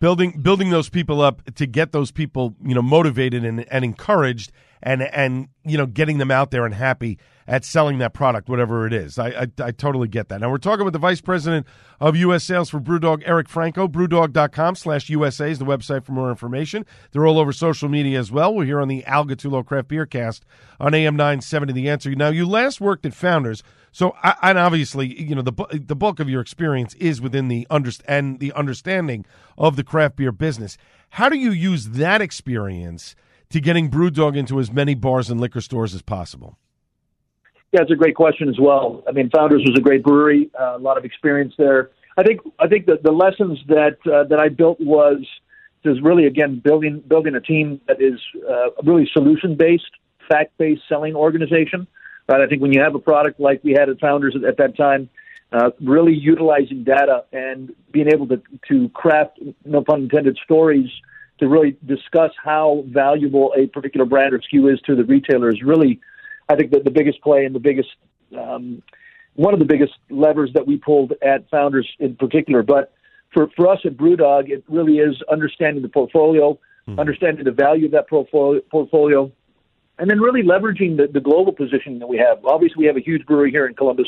[0.00, 4.50] building building those people up to get those people you know motivated and, and encouraged
[4.82, 8.86] and and you know getting them out there and happy at selling that product whatever
[8.86, 9.18] it is.
[9.18, 10.40] I, I i totally get that.
[10.40, 11.66] Now we're talking with the vice president
[12.00, 16.30] of us sales for brewdog eric franco brewdog.com slash usa is the website for more
[16.30, 16.84] information.
[17.12, 18.54] They're all over social media as well.
[18.54, 20.44] We're here on the al Gattullo craft beer cast
[20.80, 22.14] on am 970 the answer.
[22.14, 23.62] Now you last worked at founders
[23.94, 27.66] so, I- and obviously, you know, the the bulk of your experience is within the
[27.70, 29.26] underst- and the understanding
[29.58, 30.78] of the craft beer business.
[31.10, 33.14] How do you use that experience
[33.52, 36.58] to getting BrewDog into as many bars and liquor stores as possible?
[37.72, 39.02] Yeah, it's a great question as well.
[39.08, 41.90] I mean, Founders was a great brewery, uh, a lot of experience there.
[42.18, 45.26] I think I think that the lessons that uh, that I built was
[45.84, 49.90] is really again building building a team that is uh, really solution based,
[50.28, 51.86] fact based selling organization.
[52.28, 52.42] Right?
[52.42, 54.76] I think when you have a product like we had at Founders at, at that
[54.76, 55.08] time,
[55.52, 60.90] uh, really utilizing data and being able to to craft, no pun intended, stories
[61.42, 65.60] to really discuss how valuable a particular brand or SKU is to the retailer is
[65.60, 65.98] really,
[66.48, 67.88] I think, that the biggest play and the biggest
[68.38, 68.80] um,
[69.34, 72.62] one of the biggest levers that we pulled at Founders in particular.
[72.62, 72.92] But
[73.34, 76.56] for, for us at BrewDog, it really is understanding the portfolio,
[76.96, 79.32] understanding the value of that portfolio, portfolio
[79.98, 82.44] and then really leveraging the, the global position that we have.
[82.44, 84.06] Obviously, we have a huge brewery here in Columbus,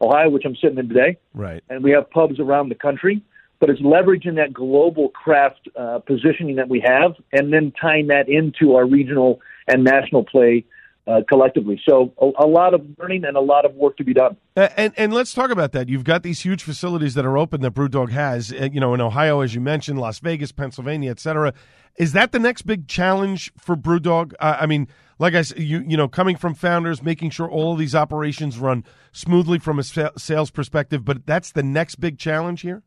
[0.00, 1.62] Ohio, which I'm sitting in today, Right.
[1.68, 3.22] and we have pubs around the country.
[3.58, 8.28] But it's leveraging that global craft uh, positioning that we have, and then tying that
[8.28, 10.64] into our regional and national play
[11.06, 11.80] uh, collectively.
[11.88, 14.36] So a, a lot of learning and a lot of work to be done.
[14.56, 15.88] And and let's talk about that.
[15.88, 18.52] You've got these huge facilities that are open that BrewDog has.
[18.52, 21.54] uh, You know, in Ohio, as you mentioned, Las Vegas, Pennsylvania, et cetera.
[21.96, 24.34] Is that the next big challenge for BrewDog?
[24.38, 24.86] Uh, I mean,
[25.18, 28.58] like I said, you you know, coming from founders, making sure all of these operations
[28.58, 31.06] run smoothly from a sales perspective.
[31.06, 32.82] But that's the next big challenge here.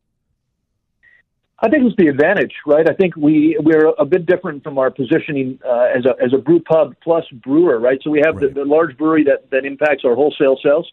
[1.62, 2.89] I think it's the advantage, right?
[2.89, 6.38] I think we we're a bit different from our positioning uh, as a as a
[6.38, 8.00] brew pub plus brewer, right?
[8.02, 8.54] So we have Right.
[8.54, 10.89] the, the large brewery that that impacts our wholesale sales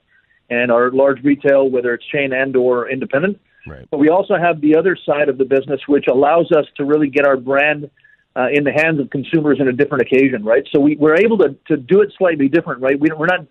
[0.51, 3.41] and our large retail, whether it's chain and or independent.
[3.67, 3.87] Right.
[3.91, 7.09] But we also have the other side of the business, which allows us to really
[7.09, 7.91] get our brand
[8.37, 10.65] uh, in the hands of consumers in a different occasion, right?
[10.73, 12.99] So we, we're able to, to do it slightly different, right?
[12.99, 13.47] We, we're not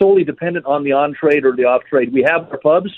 [0.00, 2.12] solely dependent on the on trade or the off trade.
[2.12, 2.92] We have our pubs.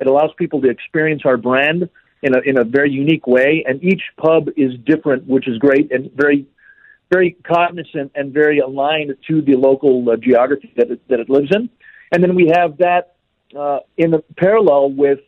[0.00, 1.88] It allows people to experience our brand
[2.22, 5.90] in a in a very unique way, and each pub is different, which is great
[5.92, 6.46] and very
[7.10, 11.50] very cognizant and very aligned to the local uh, geography that it, that it lives
[11.54, 11.68] in.
[12.10, 13.16] And then we have that
[13.58, 15.20] uh, in the parallel with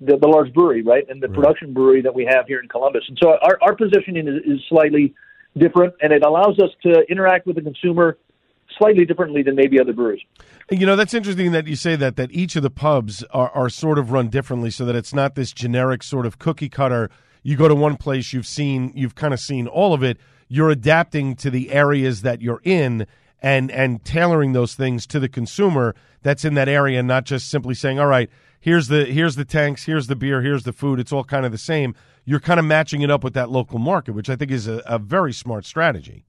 [0.00, 1.34] the, the large brewery, right, and the Right.
[1.34, 3.04] production brewery that we have here in Columbus.
[3.08, 5.12] And so our, our positioning is, is slightly
[5.56, 8.16] different, and it allows us to interact with the consumer
[8.76, 10.22] slightly differently than maybe other breweries.
[10.70, 13.70] You know, that's interesting that you say that, that each of the pubs are, are
[13.70, 17.10] sort of run differently so that it's not this generic sort of cookie cutter.
[17.42, 20.18] You go to one place, you've seen, you've kind of seen all of it.
[20.48, 23.06] You're adapting to the areas that you're in
[23.40, 27.74] and, and tailoring those things to the consumer that's in that area, not just simply
[27.74, 28.28] saying, all right,
[28.60, 31.00] here's the, here's the tanks, here's the beer, here's the food.
[31.00, 31.94] It's all kind of the same.
[32.24, 34.82] You're kind of matching it up with that local market, which I think is a,
[34.84, 36.24] a very smart strategy.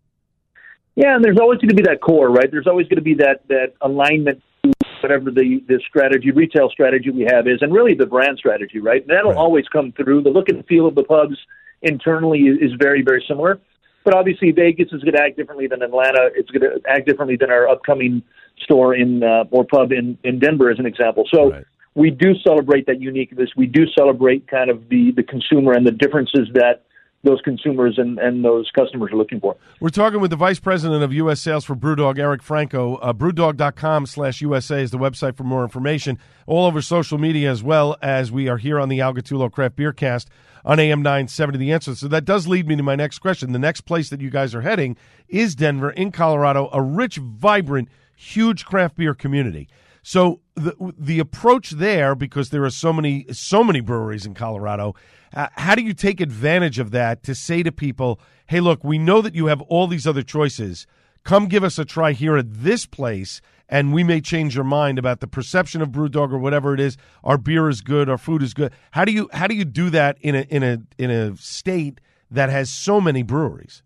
[0.99, 2.51] Yeah, and there's always going to be that core, right?
[2.51, 7.09] There's always going to be that that alignment to whatever the the strategy, retail strategy
[7.09, 9.01] we have is, and really the brand strategy, right?
[9.01, 9.37] And that'll Right.
[9.37, 10.23] always come through.
[10.23, 11.37] The look and feel of the pubs
[11.83, 13.61] internally is, very very similar,
[14.03, 16.31] but obviously Vegas is going to act differently than Atlanta.
[16.35, 18.21] It's going to act differently than our upcoming
[18.65, 21.23] store in uh, or pub in in Denver, as an example.
[21.33, 21.51] So.
[21.51, 21.65] Right.
[21.95, 23.49] We do celebrate that uniqueness.
[23.57, 26.83] We do celebrate kind of the, the consumer and the differences that
[27.23, 29.55] those consumers and, and those customers are looking for.
[29.79, 31.41] We're talking with the Vice President of U.S.
[31.41, 32.95] Sales for Brewdog, Eric Franco.
[32.95, 36.17] Uh, brewdog.com slash USA is the website for more information.
[36.47, 39.75] All over social media as well as we are here on the Al Gattullo Craft
[39.75, 40.29] Beer Cast
[40.63, 41.95] on AM 970 The Answer.
[41.95, 43.51] So that does lead me to my next question.
[43.51, 44.95] The next place that you guys are heading
[45.27, 49.67] is Denver in Colorado, a rich, vibrant, huge craft beer community.
[50.09, 54.95] So the the approach there, because there are so many so many breweries in Colorado,
[55.35, 58.97] uh, how do you take advantage of that to say to people, "Hey, look, we
[58.97, 60.87] know that you have all these other choices.
[61.23, 64.97] Come give us a try here at this place, and we may change your mind
[64.97, 66.97] about the perception of BrewDog or whatever it is.
[67.23, 68.73] Our beer is good, our food is good.
[68.89, 72.01] How do you how do you do that in a in a in a state
[72.31, 73.83] that has so many breweries?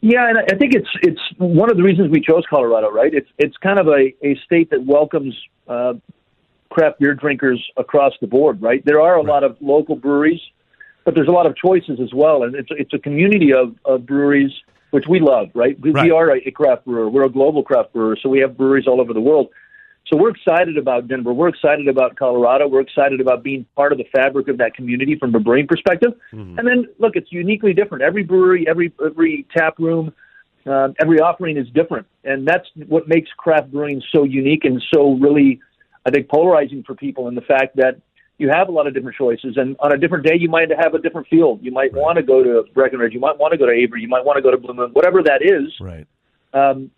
[0.00, 3.12] Yeah, and I think it's it's one of the reasons we chose Colorado, right?
[3.12, 5.34] It's it's kind of a, a state that welcomes
[5.68, 5.94] uh,
[6.70, 8.84] craft beer drinkers across the board, right?
[8.84, 10.40] There are a lot of local breweries,
[11.04, 14.06] but there's a lot of choices as well, and it's it's a community of, of
[14.06, 14.52] breweries
[14.90, 15.78] which we love, right?
[15.80, 16.04] We, Right.
[16.04, 17.08] we are a, a craft brewer.
[17.10, 19.48] We're a global craft brewer, so we have breweries all over the world.
[20.08, 21.32] So we're excited about Denver.
[21.32, 22.68] We're excited about Colorado.
[22.68, 26.12] We're excited about being part of the fabric of that community from a brewing perspective.
[26.30, 28.04] And then look, it's uniquely different.
[28.04, 30.12] Every brewery, every every tap room,
[30.64, 35.14] uh, every offering is different, and that's what makes craft brewing so unique and so
[35.14, 35.60] really,
[36.04, 37.26] I think, polarizing for people.
[37.26, 38.00] In the fact that
[38.38, 40.94] you have a lot of different choices, and on a different day, you might have
[40.94, 41.58] a different field.
[41.62, 43.12] You might want to go to Breckenridge.
[43.12, 44.02] You might want to go to Avery.
[44.02, 44.90] You might want to go to Blue Moon.
[44.92, 46.06] Whatever that is, Right.
[46.52, 46.90] um,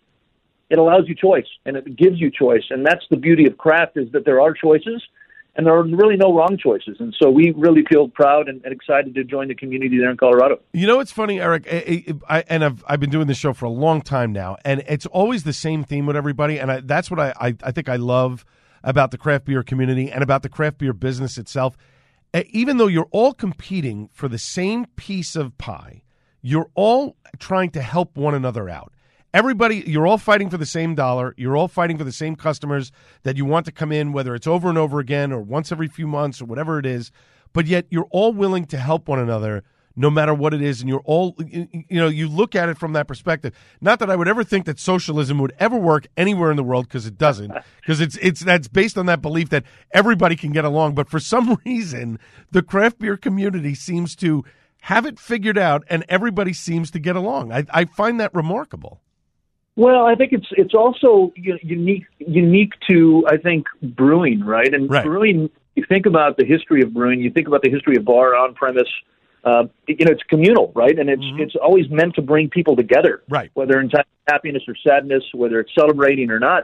[0.69, 3.97] it allows you choice and it gives you choice and that's the beauty of craft
[3.97, 5.03] is that there are choices
[5.55, 8.73] and there are really no wrong choices and so we really feel proud and, and
[8.73, 11.67] excited to join the community there in colorado You know what's funny, Eric?
[11.71, 14.83] I, I, and I've I've been doing this show for a long time now, and
[14.87, 17.89] it's always the same theme with everybody, and I, that's what I, I I think
[17.89, 18.45] I love
[18.83, 21.75] about the craft beer community and about the craft beer business itself.
[22.51, 26.03] Even though you're all competing for the same piece of pie,
[26.41, 28.93] you're all trying to help one another out.
[29.31, 31.35] Everybody, you're all fighting for the same dollar.
[31.37, 34.47] You're all fighting for the same customers that you want to come in, whether it's
[34.47, 37.11] over and over again or once every few months or whatever it is.
[37.53, 39.63] But yet, you're all willing to help one another
[39.95, 40.79] no matter what it is.
[40.79, 43.53] And you're all you know you look at it from that perspective.
[43.81, 46.87] Not that i would ever think that socialism would ever work anywhere in the world
[46.87, 47.53] because it doesn't.
[47.81, 50.93] Because it's it's that's based on that belief that everybody can get along.
[50.93, 52.19] But for some reason
[52.51, 54.43] the craft beer community seems to
[54.81, 57.51] have it figured out and everybody seems to get along.
[57.51, 59.01] I, I find that remarkable
[59.79, 63.65] well i think it's it's also unique unique to i think
[64.01, 65.05] brewing right and Right.
[65.05, 68.35] brewing you think about the history of brewing you think about the history of bar
[68.35, 68.91] on premise
[69.45, 73.13] uh, you know it's communal right and it's it's always meant to bring people together
[73.23, 73.33] Mm-hmm.
[73.33, 73.51] Right.
[73.53, 76.61] whether in time of happiness or sadness whether it's celebrating or not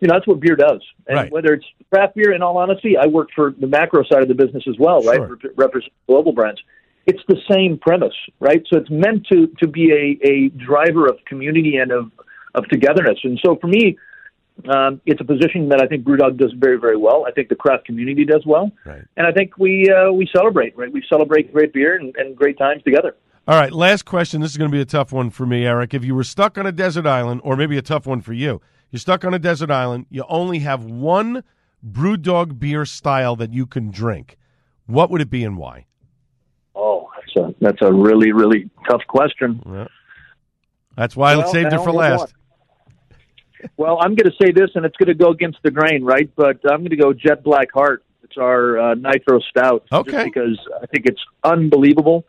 [0.00, 1.30] you know that's what beer does and Right.
[1.32, 4.34] whether it's craft beer in all honesty i work for the macro side of the
[4.34, 5.38] business as well right Sure.
[5.44, 6.60] Rep- represent global brands
[7.06, 11.16] it's the same premise right so it's meant to to be a a driver of
[11.30, 12.10] community and of
[12.54, 13.96] of togetherness and so for me
[14.68, 17.24] um, it's a position that I think BrewDog does very, very well.
[17.26, 19.02] I think the craft community does well, Right.
[19.16, 20.76] and I think we uh, we celebrate.
[20.76, 23.16] Right, we celebrate great beer and, and great times together.
[23.48, 25.94] all right last question this is going to be a tough one for me eric
[25.94, 28.60] if you were stuck on a desert island or maybe a tough one for you
[28.90, 31.42] you're stuck on a desert island you only have one
[31.82, 34.36] brew dog beer style that you can drink
[34.86, 35.86] what would it be and why
[36.76, 39.60] Oh, that's a that's a really really tough question.
[40.96, 42.34] That's why I saved it for last.
[43.76, 46.30] Well, I'm going to say this, and it's going to go against the grain, right?
[46.34, 48.04] But I'm going to go Jet Black Heart.
[48.24, 49.84] It's our uh, nitro stout.
[49.92, 50.10] Okay.
[50.10, 52.24] Just because I think it's unbelievable.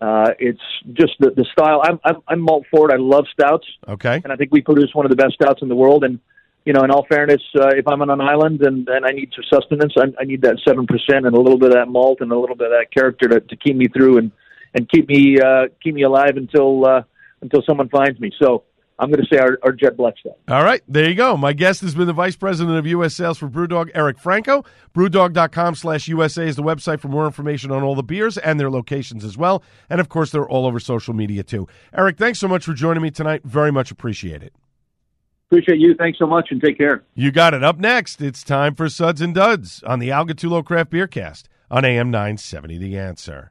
[0.00, 0.60] Uh, it's
[0.94, 1.80] just the the style.
[1.84, 2.92] I'm I'm, I'm malt forward.
[2.92, 4.20] I love stouts, Okay.
[4.24, 6.02] and I think we produce one of the best stouts in the world.
[6.02, 6.18] And
[6.64, 9.30] you know, in all fairness, uh, if I'm on an island and, and I need
[9.34, 12.18] some sustenance, I, I need that seven percent and a little bit of that malt
[12.20, 14.32] and a little bit of that character to, to keep me through and
[14.74, 17.02] and keep me uh, keep me alive until uh,
[17.40, 18.32] until someone finds me.
[18.42, 18.64] So
[19.02, 20.38] I'm going to say our, our Jet Black stout.
[20.46, 20.80] All right.
[20.86, 21.36] There you go.
[21.36, 23.14] My guest has been the Vice President of U.S.
[23.14, 24.64] Sales for Brewdog, Eric Franco.
[24.94, 28.70] Brewdog.com slash USA is the website for more information on all the beers and their
[28.70, 29.64] locations as well.
[29.90, 31.66] And, of course, they're all over social media, too.
[31.92, 33.42] Eric, thanks so much for joining me tonight.
[33.42, 34.54] Very much appreciate it.
[35.50, 35.96] Appreciate you.
[35.96, 37.02] Thanks so much, and take care.
[37.14, 37.64] You got it.
[37.64, 41.48] Up next, it's time for Suds and Duds on the Al Gattullo Craft Beer Cast
[41.72, 43.50] on AM 970 The Answer.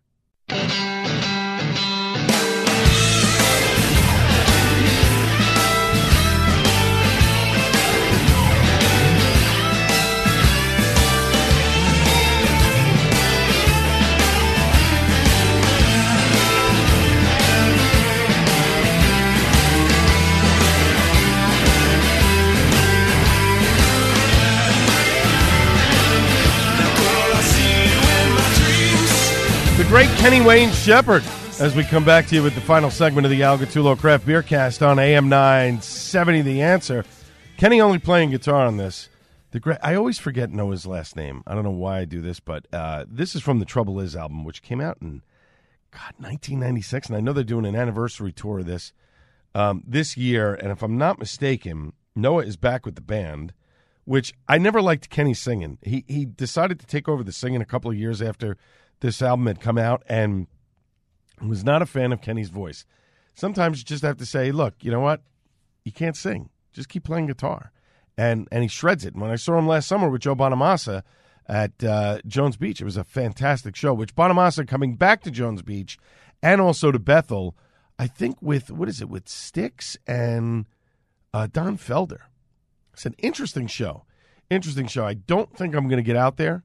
[29.91, 31.21] Great Kenny Wayne Shepherd
[31.59, 34.25] as we come back to you with the final segment of the Al Gattullo Craft
[34.25, 37.03] Beer Cast on AM 970 The Answer.
[37.57, 39.09] Kenny only playing guitar on this.
[39.51, 41.43] The great, I always forget Noah's last name.
[41.45, 44.15] I don't know why I do this, but uh, this is from the Trouble Is
[44.15, 45.23] album, which came out in
[45.91, 48.93] God 1996, and I know they're doing an anniversary tour of this
[49.53, 50.53] um, this year.
[50.53, 53.51] And if I'm not mistaken, Noah is back with the band,
[54.05, 55.79] which I never liked Kenny singing.
[55.81, 58.55] He he decided to take over the singing a couple of years after
[59.01, 60.47] this album had come out, and
[61.41, 62.85] was not a fan of Kenny's voice.
[63.33, 65.21] Sometimes you just have to say, look, you know what?
[65.83, 66.49] You can't sing.
[66.73, 67.71] Just keep playing guitar.
[68.17, 69.13] And and he shreds it.
[69.13, 71.03] And when I saw him last summer with Joe Bonamassa
[71.47, 75.61] at uh, Jones Beach, it was a fantastic show, which Bonamassa coming back to Jones
[75.61, 75.97] Beach
[76.43, 77.55] and also to Bethel,
[77.97, 80.65] I think with, what is it, with Styx and
[81.33, 82.21] uh, Don Felder.
[82.93, 84.05] It's an interesting show.
[84.49, 85.05] Interesting show.
[85.05, 86.63] I don't think I'm going to get out there,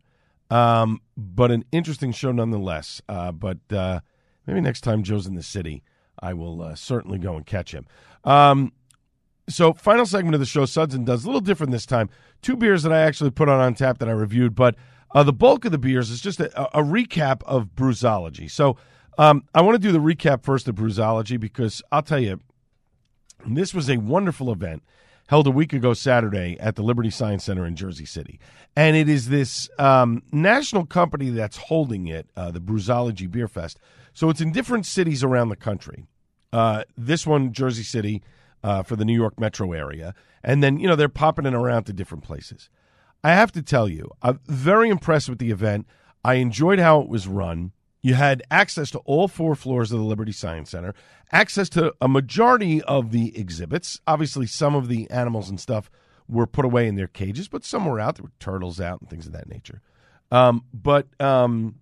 [0.51, 3.03] um, but an interesting show nonetheless.
[3.09, 4.01] Uh, but uh,
[4.47, 5.82] maybe next time Joe's in the city,
[6.20, 7.86] I will uh, certainly go and catch him.
[8.24, 8.72] Um,
[9.49, 12.11] so, final segment of the show, Suds and Duds a little different this time.
[12.42, 14.74] Two beers that I actually put on on tap that I reviewed, but
[15.14, 18.51] uh, the bulk of the beers is just a, a recap of Brewsology.
[18.51, 18.76] So,
[19.18, 22.40] um, I want to do the recap first of Brewsology because I'll tell you,
[23.47, 24.82] this was a wonderful event
[25.27, 28.39] held a week ago Saturday at the Liberty Science Center in Jersey City.
[28.77, 33.79] And it is this um, national company that's holding it, uh, the Brewsology Beer Fest.
[34.12, 36.07] So it's in different cities around the country.
[36.53, 38.22] Uh, this one, Jersey City,
[38.62, 40.14] uh, for the New York metro area.
[40.43, 42.70] And then, you know, they're popping it around to different places.
[43.22, 45.87] I have to tell you, I'm very impressed with the event.
[46.24, 47.72] I enjoyed how it was run.
[48.07, 50.94] You had access to all four floors of the Liberty Science Center,
[51.32, 54.00] access to a majority of the exhibits.
[54.07, 55.90] Obviously, some of the animals and stuff
[56.28, 58.14] were put away in their cages, but some were out.
[58.14, 59.82] There were turtles out and things of that nature.
[60.30, 61.80] Um, but um,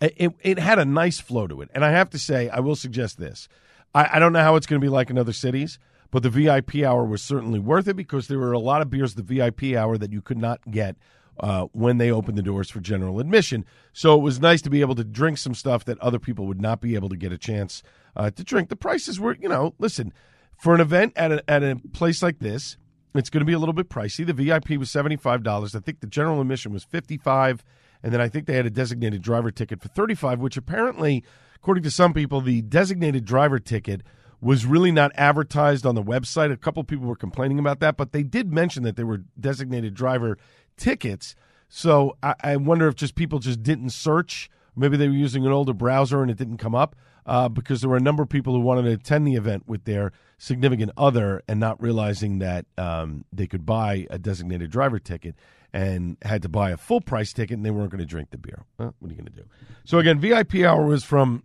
[0.00, 1.70] it, it had a nice flow to it.
[1.74, 3.48] And I have to say, I will suggest this.
[3.92, 5.80] I, I don't know how it's going to be like in other cities,
[6.12, 9.16] but the VIP hour was certainly worth it because there were a lot of beers
[9.16, 10.94] the VIP hour that you could not get
[11.40, 13.64] uh, when they opened the doors for general admission.
[13.92, 16.60] So it was nice to be able to drink some stuff that other people would
[16.60, 17.82] not be able to get a chance
[18.14, 18.68] uh, to drink.
[18.68, 20.12] The prices were, you know, listen,
[20.56, 22.76] for an event at a, at a place like this,
[23.14, 24.24] it's going to be a little bit pricey.
[24.26, 25.74] The VIP was $75.
[25.74, 27.64] I think the general admission was 55
[28.02, 31.22] and then I think they had a designated driver ticket for 35 which apparently
[31.56, 34.02] according to some people the designated driver ticket
[34.40, 36.50] was really not advertised on the website.
[36.50, 39.94] A couple people were complaining about that, but they did mention that they were designated
[39.94, 40.38] driver
[40.80, 41.36] tickets.
[41.68, 44.50] So I, I wonder if just people just didn't search.
[44.74, 47.90] Maybe they were using an older browser and it didn't come up uh, because there
[47.90, 51.42] were a number of people who wanted to attend the event with their significant other
[51.46, 55.36] and not realizing that um, they could buy a designated driver ticket
[55.72, 58.38] and had to buy a full price ticket and they weren't going to drink the
[58.38, 58.64] beer.
[58.78, 59.48] Well, what are you going to do?
[59.84, 61.44] So again, VIP hour was from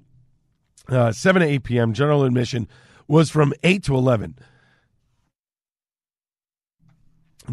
[0.87, 1.93] uh, 7 to 8 p.m.
[1.93, 2.67] General admission
[3.07, 4.37] was from 8 to 11.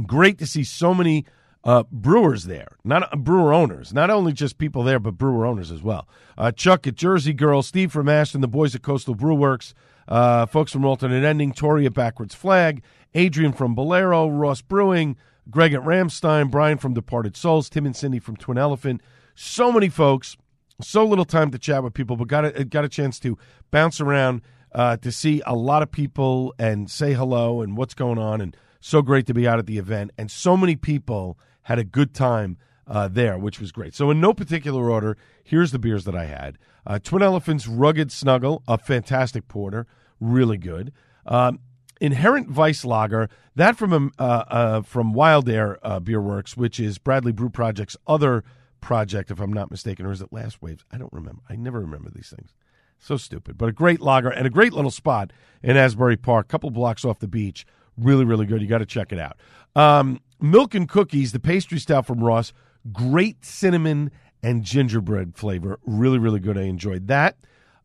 [0.06, 1.26] Great to see so many
[1.64, 5.70] uh, brewers there, not uh, brewer owners, not only just people there, but brewer owners
[5.70, 6.08] as well.
[6.36, 9.74] Uh, Chuck at Jersey Girl, Steve from Ashton, the boys at Coastal Brew Works,
[10.08, 12.82] uh, folks from Alternate Ending, Tori at Backwards Flag,
[13.14, 15.16] Adrian from Bolero, Ross Brewing,
[15.50, 19.00] Greg at Ramstein, Brian from Departed Souls, Tim and Cindy from Twin Elephant.
[19.34, 20.36] So many folks,
[20.80, 23.38] so little time to chat with people, but got a, got a chance to
[23.70, 24.42] bounce around
[24.72, 28.40] uh, to see a lot of people and say hello and what's going on.
[28.40, 30.10] And so great to be out at the event.
[30.18, 32.56] And so many people had a good time
[32.86, 33.94] uh, there, which was great.
[33.94, 38.10] So, in no particular order, here's the beers that I had uh, Twin Elephants Rugged
[38.10, 39.86] Snuggle, a fantastic porter,
[40.20, 40.92] really good.
[41.26, 41.60] Um,
[42.00, 46.80] Inherent Vice Lager, that from um, uh, uh, from Wild Air uh, Beer Works, which
[46.80, 48.42] is Bradley Brew Project's other
[48.80, 50.84] project, if I'm not mistaken, or is it Last Waves?
[50.90, 51.42] I don't remember.
[51.48, 52.54] I never remember these things.
[52.98, 53.56] So stupid.
[53.56, 55.32] But a great lager and a great little spot
[55.62, 57.64] in Asbury Park, a couple blocks off the beach.
[57.96, 58.60] Really, really good.
[58.62, 59.36] You got to check it out.
[59.76, 62.52] Um, Milk and Cookies, the pastry style from Ross,
[62.92, 64.10] great cinnamon
[64.42, 65.78] and gingerbread flavor.
[65.86, 66.58] Really, really good.
[66.58, 67.36] I enjoyed that.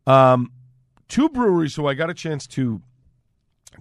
[0.08, 0.52] Um,
[1.08, 2.82] two breweries who I got a chance to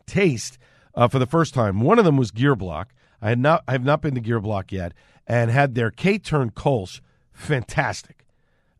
[0.07, 0.59] taste
[0.95, 1.81] uh, for the first time.
[1.81, 2.93] One of them was Gear Block.
[3.23, 4.93] I had not I have not been to Gear Block yet,
[5.27, 7.01] and had their K Turn Kolsch.
[7.33, 8.27] Fantastic.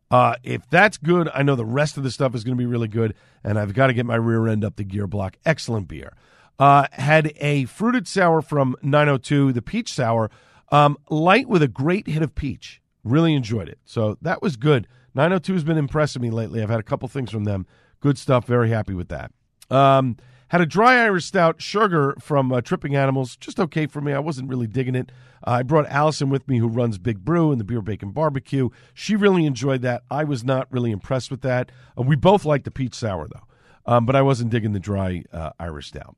[0.09, 2.65] Uh, if that's good, I know the rest of the stuff is going to be
[2.65, 5.37] really good, and I've got to get my rear end up the Gear Block.
[5.45, 6.13] Excellent beer.
[6.59, 10.31] Uh, had a fruited sour from 902, the peach sour,
[10.71, 12.81] um, light with a great hit of peach.
[13.03, 13.79] Really enjoyed it.
[13.85, 14.87] So that was good.
[15.13, 16.61] 902 has been impressing me lately.
[16.61, 17.65] I've had a couple things from them.
[17.99, 18.45] Good stuff.
[18.45, 19.31] Very happy with that.
[19.69, 20.17] Um,
[20.49, 24.13] Had a dry Irish stout sugar from uh, Tripping Animals, just okay for me.
[24.13, 25.11] I wasn't really digging it.
[25.45, 28.69] Uh, I brought Allison with me, who runs Big Brew and the Beer Bacon Barbecue.
[28.93, 30.03] She really enjoyed that.
[30.09, 31.71] I was not really impressed with that.
[31.97, 33.43] Uh, we both liked the peach sour though,
[33.91, 36.15] um, but I wasn't digging the dry uh, Irish stout.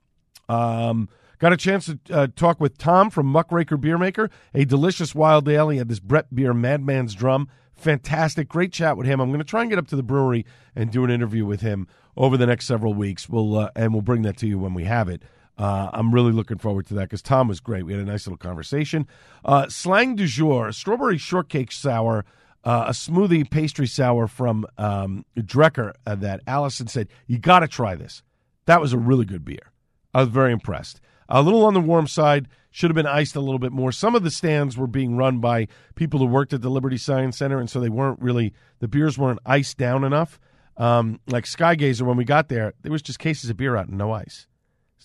[0.50, 5.16] Um, got a chance to uh, talk with Tom from Muckraker Beer Maker, a delicious
[5.16, 5.70] wild ale.
[5.70, 7.48] He had this Brett Beer Madman's Drum.
[7.74, 8.50] Fantastic.
[8.50, 9.22] Great chat with him.
[9.22, 10.46] I'm going to try and get up to the brewery
[10.76, 11.88] and do an interview with him
[12.18, 13.30] over the next several weeks.
[13.30, 15.24] We'll uh, and we'll bring that to you when we have it.
[15.58, 17.86] Uh, I'm really looking forward to that because Tom was great.
[17.86, 19.08] We had a nice little conversation.
[19.46, 22.26] Uh, slang du jour: strawberry shortcake sour,
[22.64, 27.68] uh, a smoothie pastry sour from um, Drekker uh, that Allison said you got to
[27.68, 28.24] try this.
[28.66, 29.72] That was a really good beer.
[30.14, 31.02] I was very impressed.
[31.28, 32.48] A little on the warm side.
[32.72, 33.92] Should have been iced a little bit more.
[33.92, 37.38] Some of the stands were being run by people who worked at the Liberty Science
[37.38, 40.40] Center, and so they weren't really the beers weren't iced down enough.
[40.78, 43.98] Um, like Skygazer, when we got there, there was just cases of beer out and
[43.98, 44.48] no ice.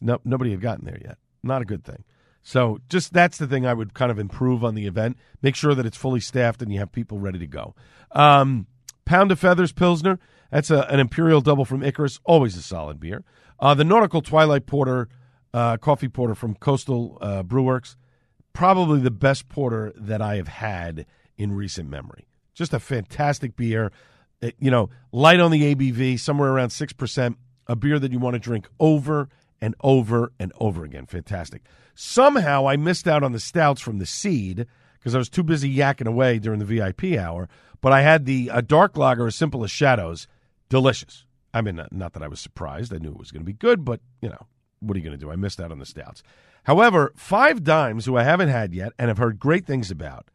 [0.01, 1.17] No, nobody had gotten there yet.
[1.43, 2.05] Not a good thing.
[2.43, 5.17] So just that's the thing I would kind of improve on the event.
[5.41, 7.75] Make sure that it's fully staffed and you have people ready to go.
[8.13, 8.67] Um,
[9.07, 10.19] Pound of Feathers Pilsner.
[10.55, 12.21] That's a, an Imperial Double from Icarus.
[12.23, 13.25] Always a solid beer.
[13.59, 15.09] Uh, the Nautical Twilight Porter,
[15.53, 17.97] uh, coffee porter from Coastal uh, Brewworks.
[18.53, 22.29] Probably the best porter that I have had in recent memory.
[22.55, 23.91] Just a fantastic beer.
[24.41, 27.35] It, you know, light on the ABV, somewhere around 6%.
[27.67, 29.29] A beer that you want to drink over
[29.61, 31.07] and over and over again.
[31.07, 31.63] Fantastic.
[31.97, 34.67] Somehow I missed out on the stouts from the seed
[35.01, 37.49] because I was too busy yakking away during the VIP hour.
[37.81, 40.29] But I had the uh, dark lager, as simple as shadows,
[40.69, 41.25] delicious.
[41.53, 42.93] I mean, not, not that I was surprised.
[42.93, 44.47] I knew it was going to be good, but you know,
[44.81, 45.31] what are you going to do?
[45.31, 46.23] I missed out on the stouts.
[46.65, 50.31] However, Five Dimes, who I haven't had yet and have heard great things about,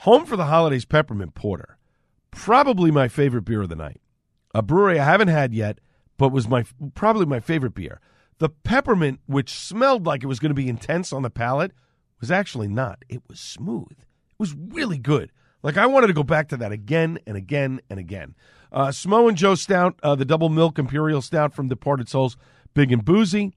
[0.00, 1.78] Home for the Holidays Peppermint Porter,
[2.30, 4.00] probably my favorite beer of the night.
[4.54, 5.80] A brewery I haven't had yet,
[6.18, 6.64] but was my
[6.94, 8.00] probably my favorite beer.
[8.38, 11.72] The peppermint, which smelled like it was going to be intense on the palate,
[12.20, 13.02] was actually not.
[13.08, 13.92] It was smooth.
[13.92, 15.32] It was really good.
[15.66, 18.36] Like I wanted to go back to that again and again and again.
[18.70, 22.36] Uh, Smo and Joe Stout, uh, the double milk imperial stout from Departed Souls,
[22.72, 23.52] big and boozy.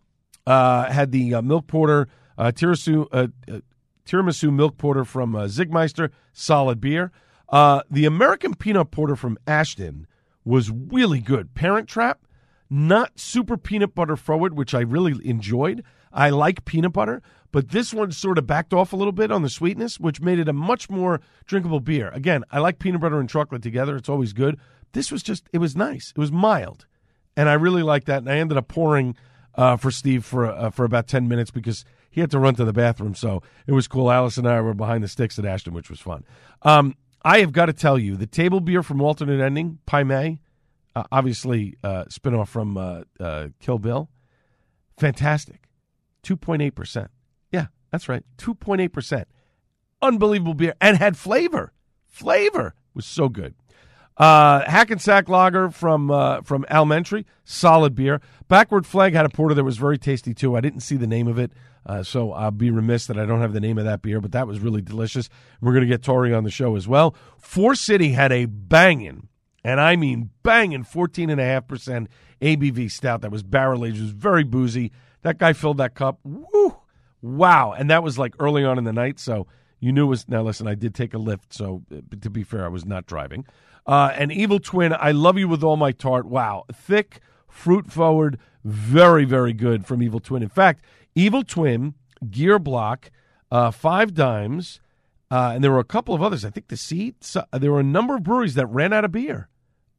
[0.48, 3.60] Uh, had the uh, milk porter, uh, tiramisu, uh, uh,
[4.08, 7.12] tiramisu milk porter from Czig Meister, solid beer.
[7.52, 10.08] The American peanut porter from Ashton
[10.44, 11.54] was really good.
[11.54, 12.26] Parent Trap,
[12.72, 15.84] not super peanut butter forward, which I really enjoyed.
[16.12, 17.22] I like peanut butter,
[17.52, 20.40] but this one sort of backed off a little bit on the sweetness, which made
[20.40, 22.10] it a much more drinkable beer.
[22.10, 23.96] Again, I like peanut butter and chocolate together.
[23.96, 24.60] It's always good.
[24.94, 26.12] This was just, it was nice.
[26.16, 26.86] It was mild.
[27.36, 28.20] And I really liked that.
[28.20, 29.16] And I ended up pouring
[29.56, 32.66] uh, for Steve for, uh, for about 10 minutes because he had to run to
[32.66, 33.16] the bathroom.
[33.16, 34.12] So it was cool.
[34.12, 36.24] Alice and I were behind the sticks at Ashton, which was fun.
[36.62, 40.40] Um, I have got to tell you, the table beer from Alternate Ending, Pai Mei,
[40.96, 44.10] uh, obviously uh, spinoff from uh, uh, Kill Bill,
[44.98, 45.64] fantastic.
[46.24, 47.10] 2.8%.
[47.92, 48.24] That's right.
[48.38, 49.26] 2.8%.
[50.02, 51.74] Unbelievable beer and had flavor.
[52.06, 53.54] Flavor was so good.
[54.20, 58.20] Uh, Hackensack Lager from uh, from Elementary, solid beer.
[58.50, 60.58] Backward Flag had a porter that was very tasty too.
[60.58, 61.54] I didn't see the name of it,
[61.86, 64.34] uh, so I'll be remiss that I don't have the name of that beer, but
[64.34, 65.30] that was really delicious.
[65.62, 67.16] We're going to get Tori on the show as well.
[67.38, 69.30] Four City had a banging,
[69.64, 72.08] and I mean banging, 14.5%
[72.42, 74.02] ABV stout that was barrel aged.
[74.02, 74.92] Was very boozy.
[75.22, 76.20] That guy filled that cup.
[76.26, 76.76] Woo!
[77.22, 77.74] Wow.
[77.74, 79.48] And that was like early on in the night, so
[79.80, 80.28] you knew it was.
[80.28, 83.06] Now, listen, I did take a Lyft, so uh, to be fair, I was not
[83.06, 83.46] driving.
[83.86, 86.26] Uh, an Evil Twin, I love you with all my tart.
[86.26, 86.66] Wow.
[86.74, 90.44] Thick, fruit forward, very, very good from Evil Twin.
[90.44, 90.84] In fact,
[91.16, 91.96] Evil Twin,
[92.30, 93.10] Gear Block,
[93.52, 94.80] uh, Five Dimes,
[95.32, 96.44] uh, and there were a couple of others.
[96.46, 97.24] I think the Seed.
[97.24, 99.48] So, there were a number of breweries that ran out of beer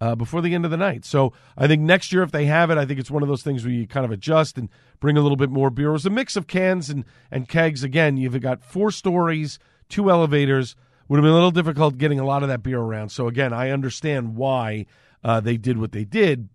[0.01, 1.05] uh, before the end of the night.
[1.05, 3.43] So I think next year, if they have it, I think it's one of those
[3.43, 5.89] things where you kind of adjust and bring a little bit more beer.
[5.89, 7.85] It was a mix of cans and, and kegs.
[7.85, 10.75] Again, you've got four stories, two elevators.
[11.09, 13.11] Would have been a little difficult getting a lot of that beer around.
[13.11, 14.87] So again, I understand why
[15.25, 16.49] uh, they did what they did,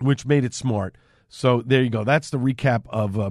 [0.00, 0.96] which made it smart.
[1.28, 2.04] So there you go.
[2.04, 3.30] That's the recap of uh.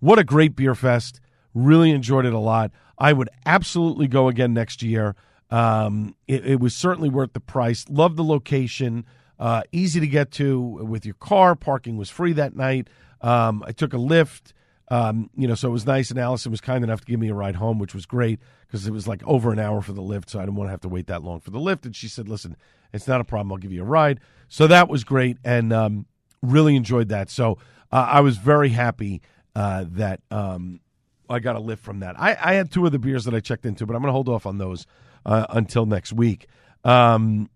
[0.00, 1.20] What a great beer fest.
[1.54, 2.72] Really enjoyed it a lot.
[2.98, 5.16] I would absolutely go again next year.
[5.52, 7.84] Um, it, it, was certainly worth the price.
[7.90, 9.04] Love the location.
[9.38, 11.54] Uh, easy to get to with your car.
[11.54, 12.88] Parking was free that night.
[13.20, 14.52] Um, I took a Lyft.
[14.88, 16.10] Um, you know, so it was nice.
[16.10, 18.86] And Allison was kind enough to give me a ride home, which was great because
[18.86, 20.30] it was like over an hour for the Lyft.
[20.30, 21.84] So I didn't want to have to wait that long for the Lyft.
[21.84, 22.56] And she said, listen,
[22.94, 23.52] it's not a problem.
[23.52, 24.20] I'll give you a ride.
[24.48, 25.36] So that was great.
[25.44, 26.06] And um,
[26.40, 27.28] really enjoyed that.
[27.28, 27.58] So
[27.90, 29.20] uh, I was very happy
[29.54, 30.80] uh, that um,
[31.28, 32.18] I got a lift from that.
[32.18, 34.12] I, I, had two of the beers that I checked into, but I'm going to
[34.12, 34.86] hold off on those
[35.24, 36.46] uh, until next week.
[36.84, 37.48] Um,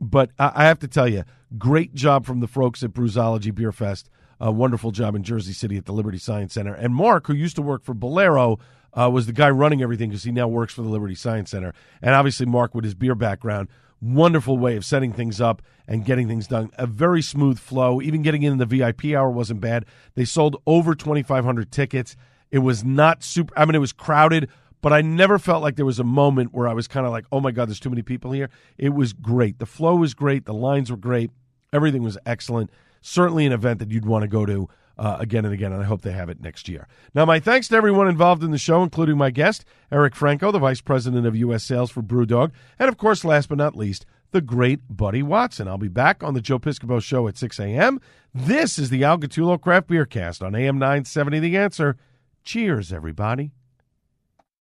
[0.00, 1.24] but I, I, have to tell you,
[1.56, 4.10] great job from the folks at Brewsology Beer Fest.
[4.40, 6.74] a wonderful job in Jersey City at the Liberty Science Center.
[6.74, 8.58] And Mark, who used to work for Bolero,
[8.92, 11.74] uh, was the guy running everything because he now works for the Liberty Science Center.
[12.02, 13.68] And obviously, Mark, with his beer background,
[14.00, 16.70] wonderful way of setting things up and getting things done.
[16.78, 18.00] A very smooth flow.
[18.00, 19.84] Even getting in the VIP hour wasn't bad.
[20.14, 22.16] They sold over 2,500 tickets.
[22.50, 24.48] It was not super, I mean, it was crowded,
[24.86, 27.24] but I never felt like there was a moment where I was kind of like,
[27.32, 28.50] oh my God, there's too many people here.
[28.78, 29.58] It was great.
[29.58, 30.44] The flow was great.
[30.44, 31.32] The lines were great.
[31.72, 32.70] Everything was excellent.
[33.00, 35.86] Certainly an event that you'd want to go to uh, again and again, and I
[35.86, 36.86] hope they have it next year.
[37.16, 40.60] Now, my thanks to everyone involved in the show, including my guest, Eric Franco, the
[40.60, 41.64] Vice President of U.S.
[41.64, 45.66] Sales for Brewdog, and of course, last but not least, the great Buddy Watson.
[45.66, 48.00] I'll be back on the Joe Piscopo Show at 6 a.m.
[48.32, 51.96] This is the Al Gattullo Craft Beer Cast on AM 970 The Answer.
[52.44, 53.50] Cheers, everybody.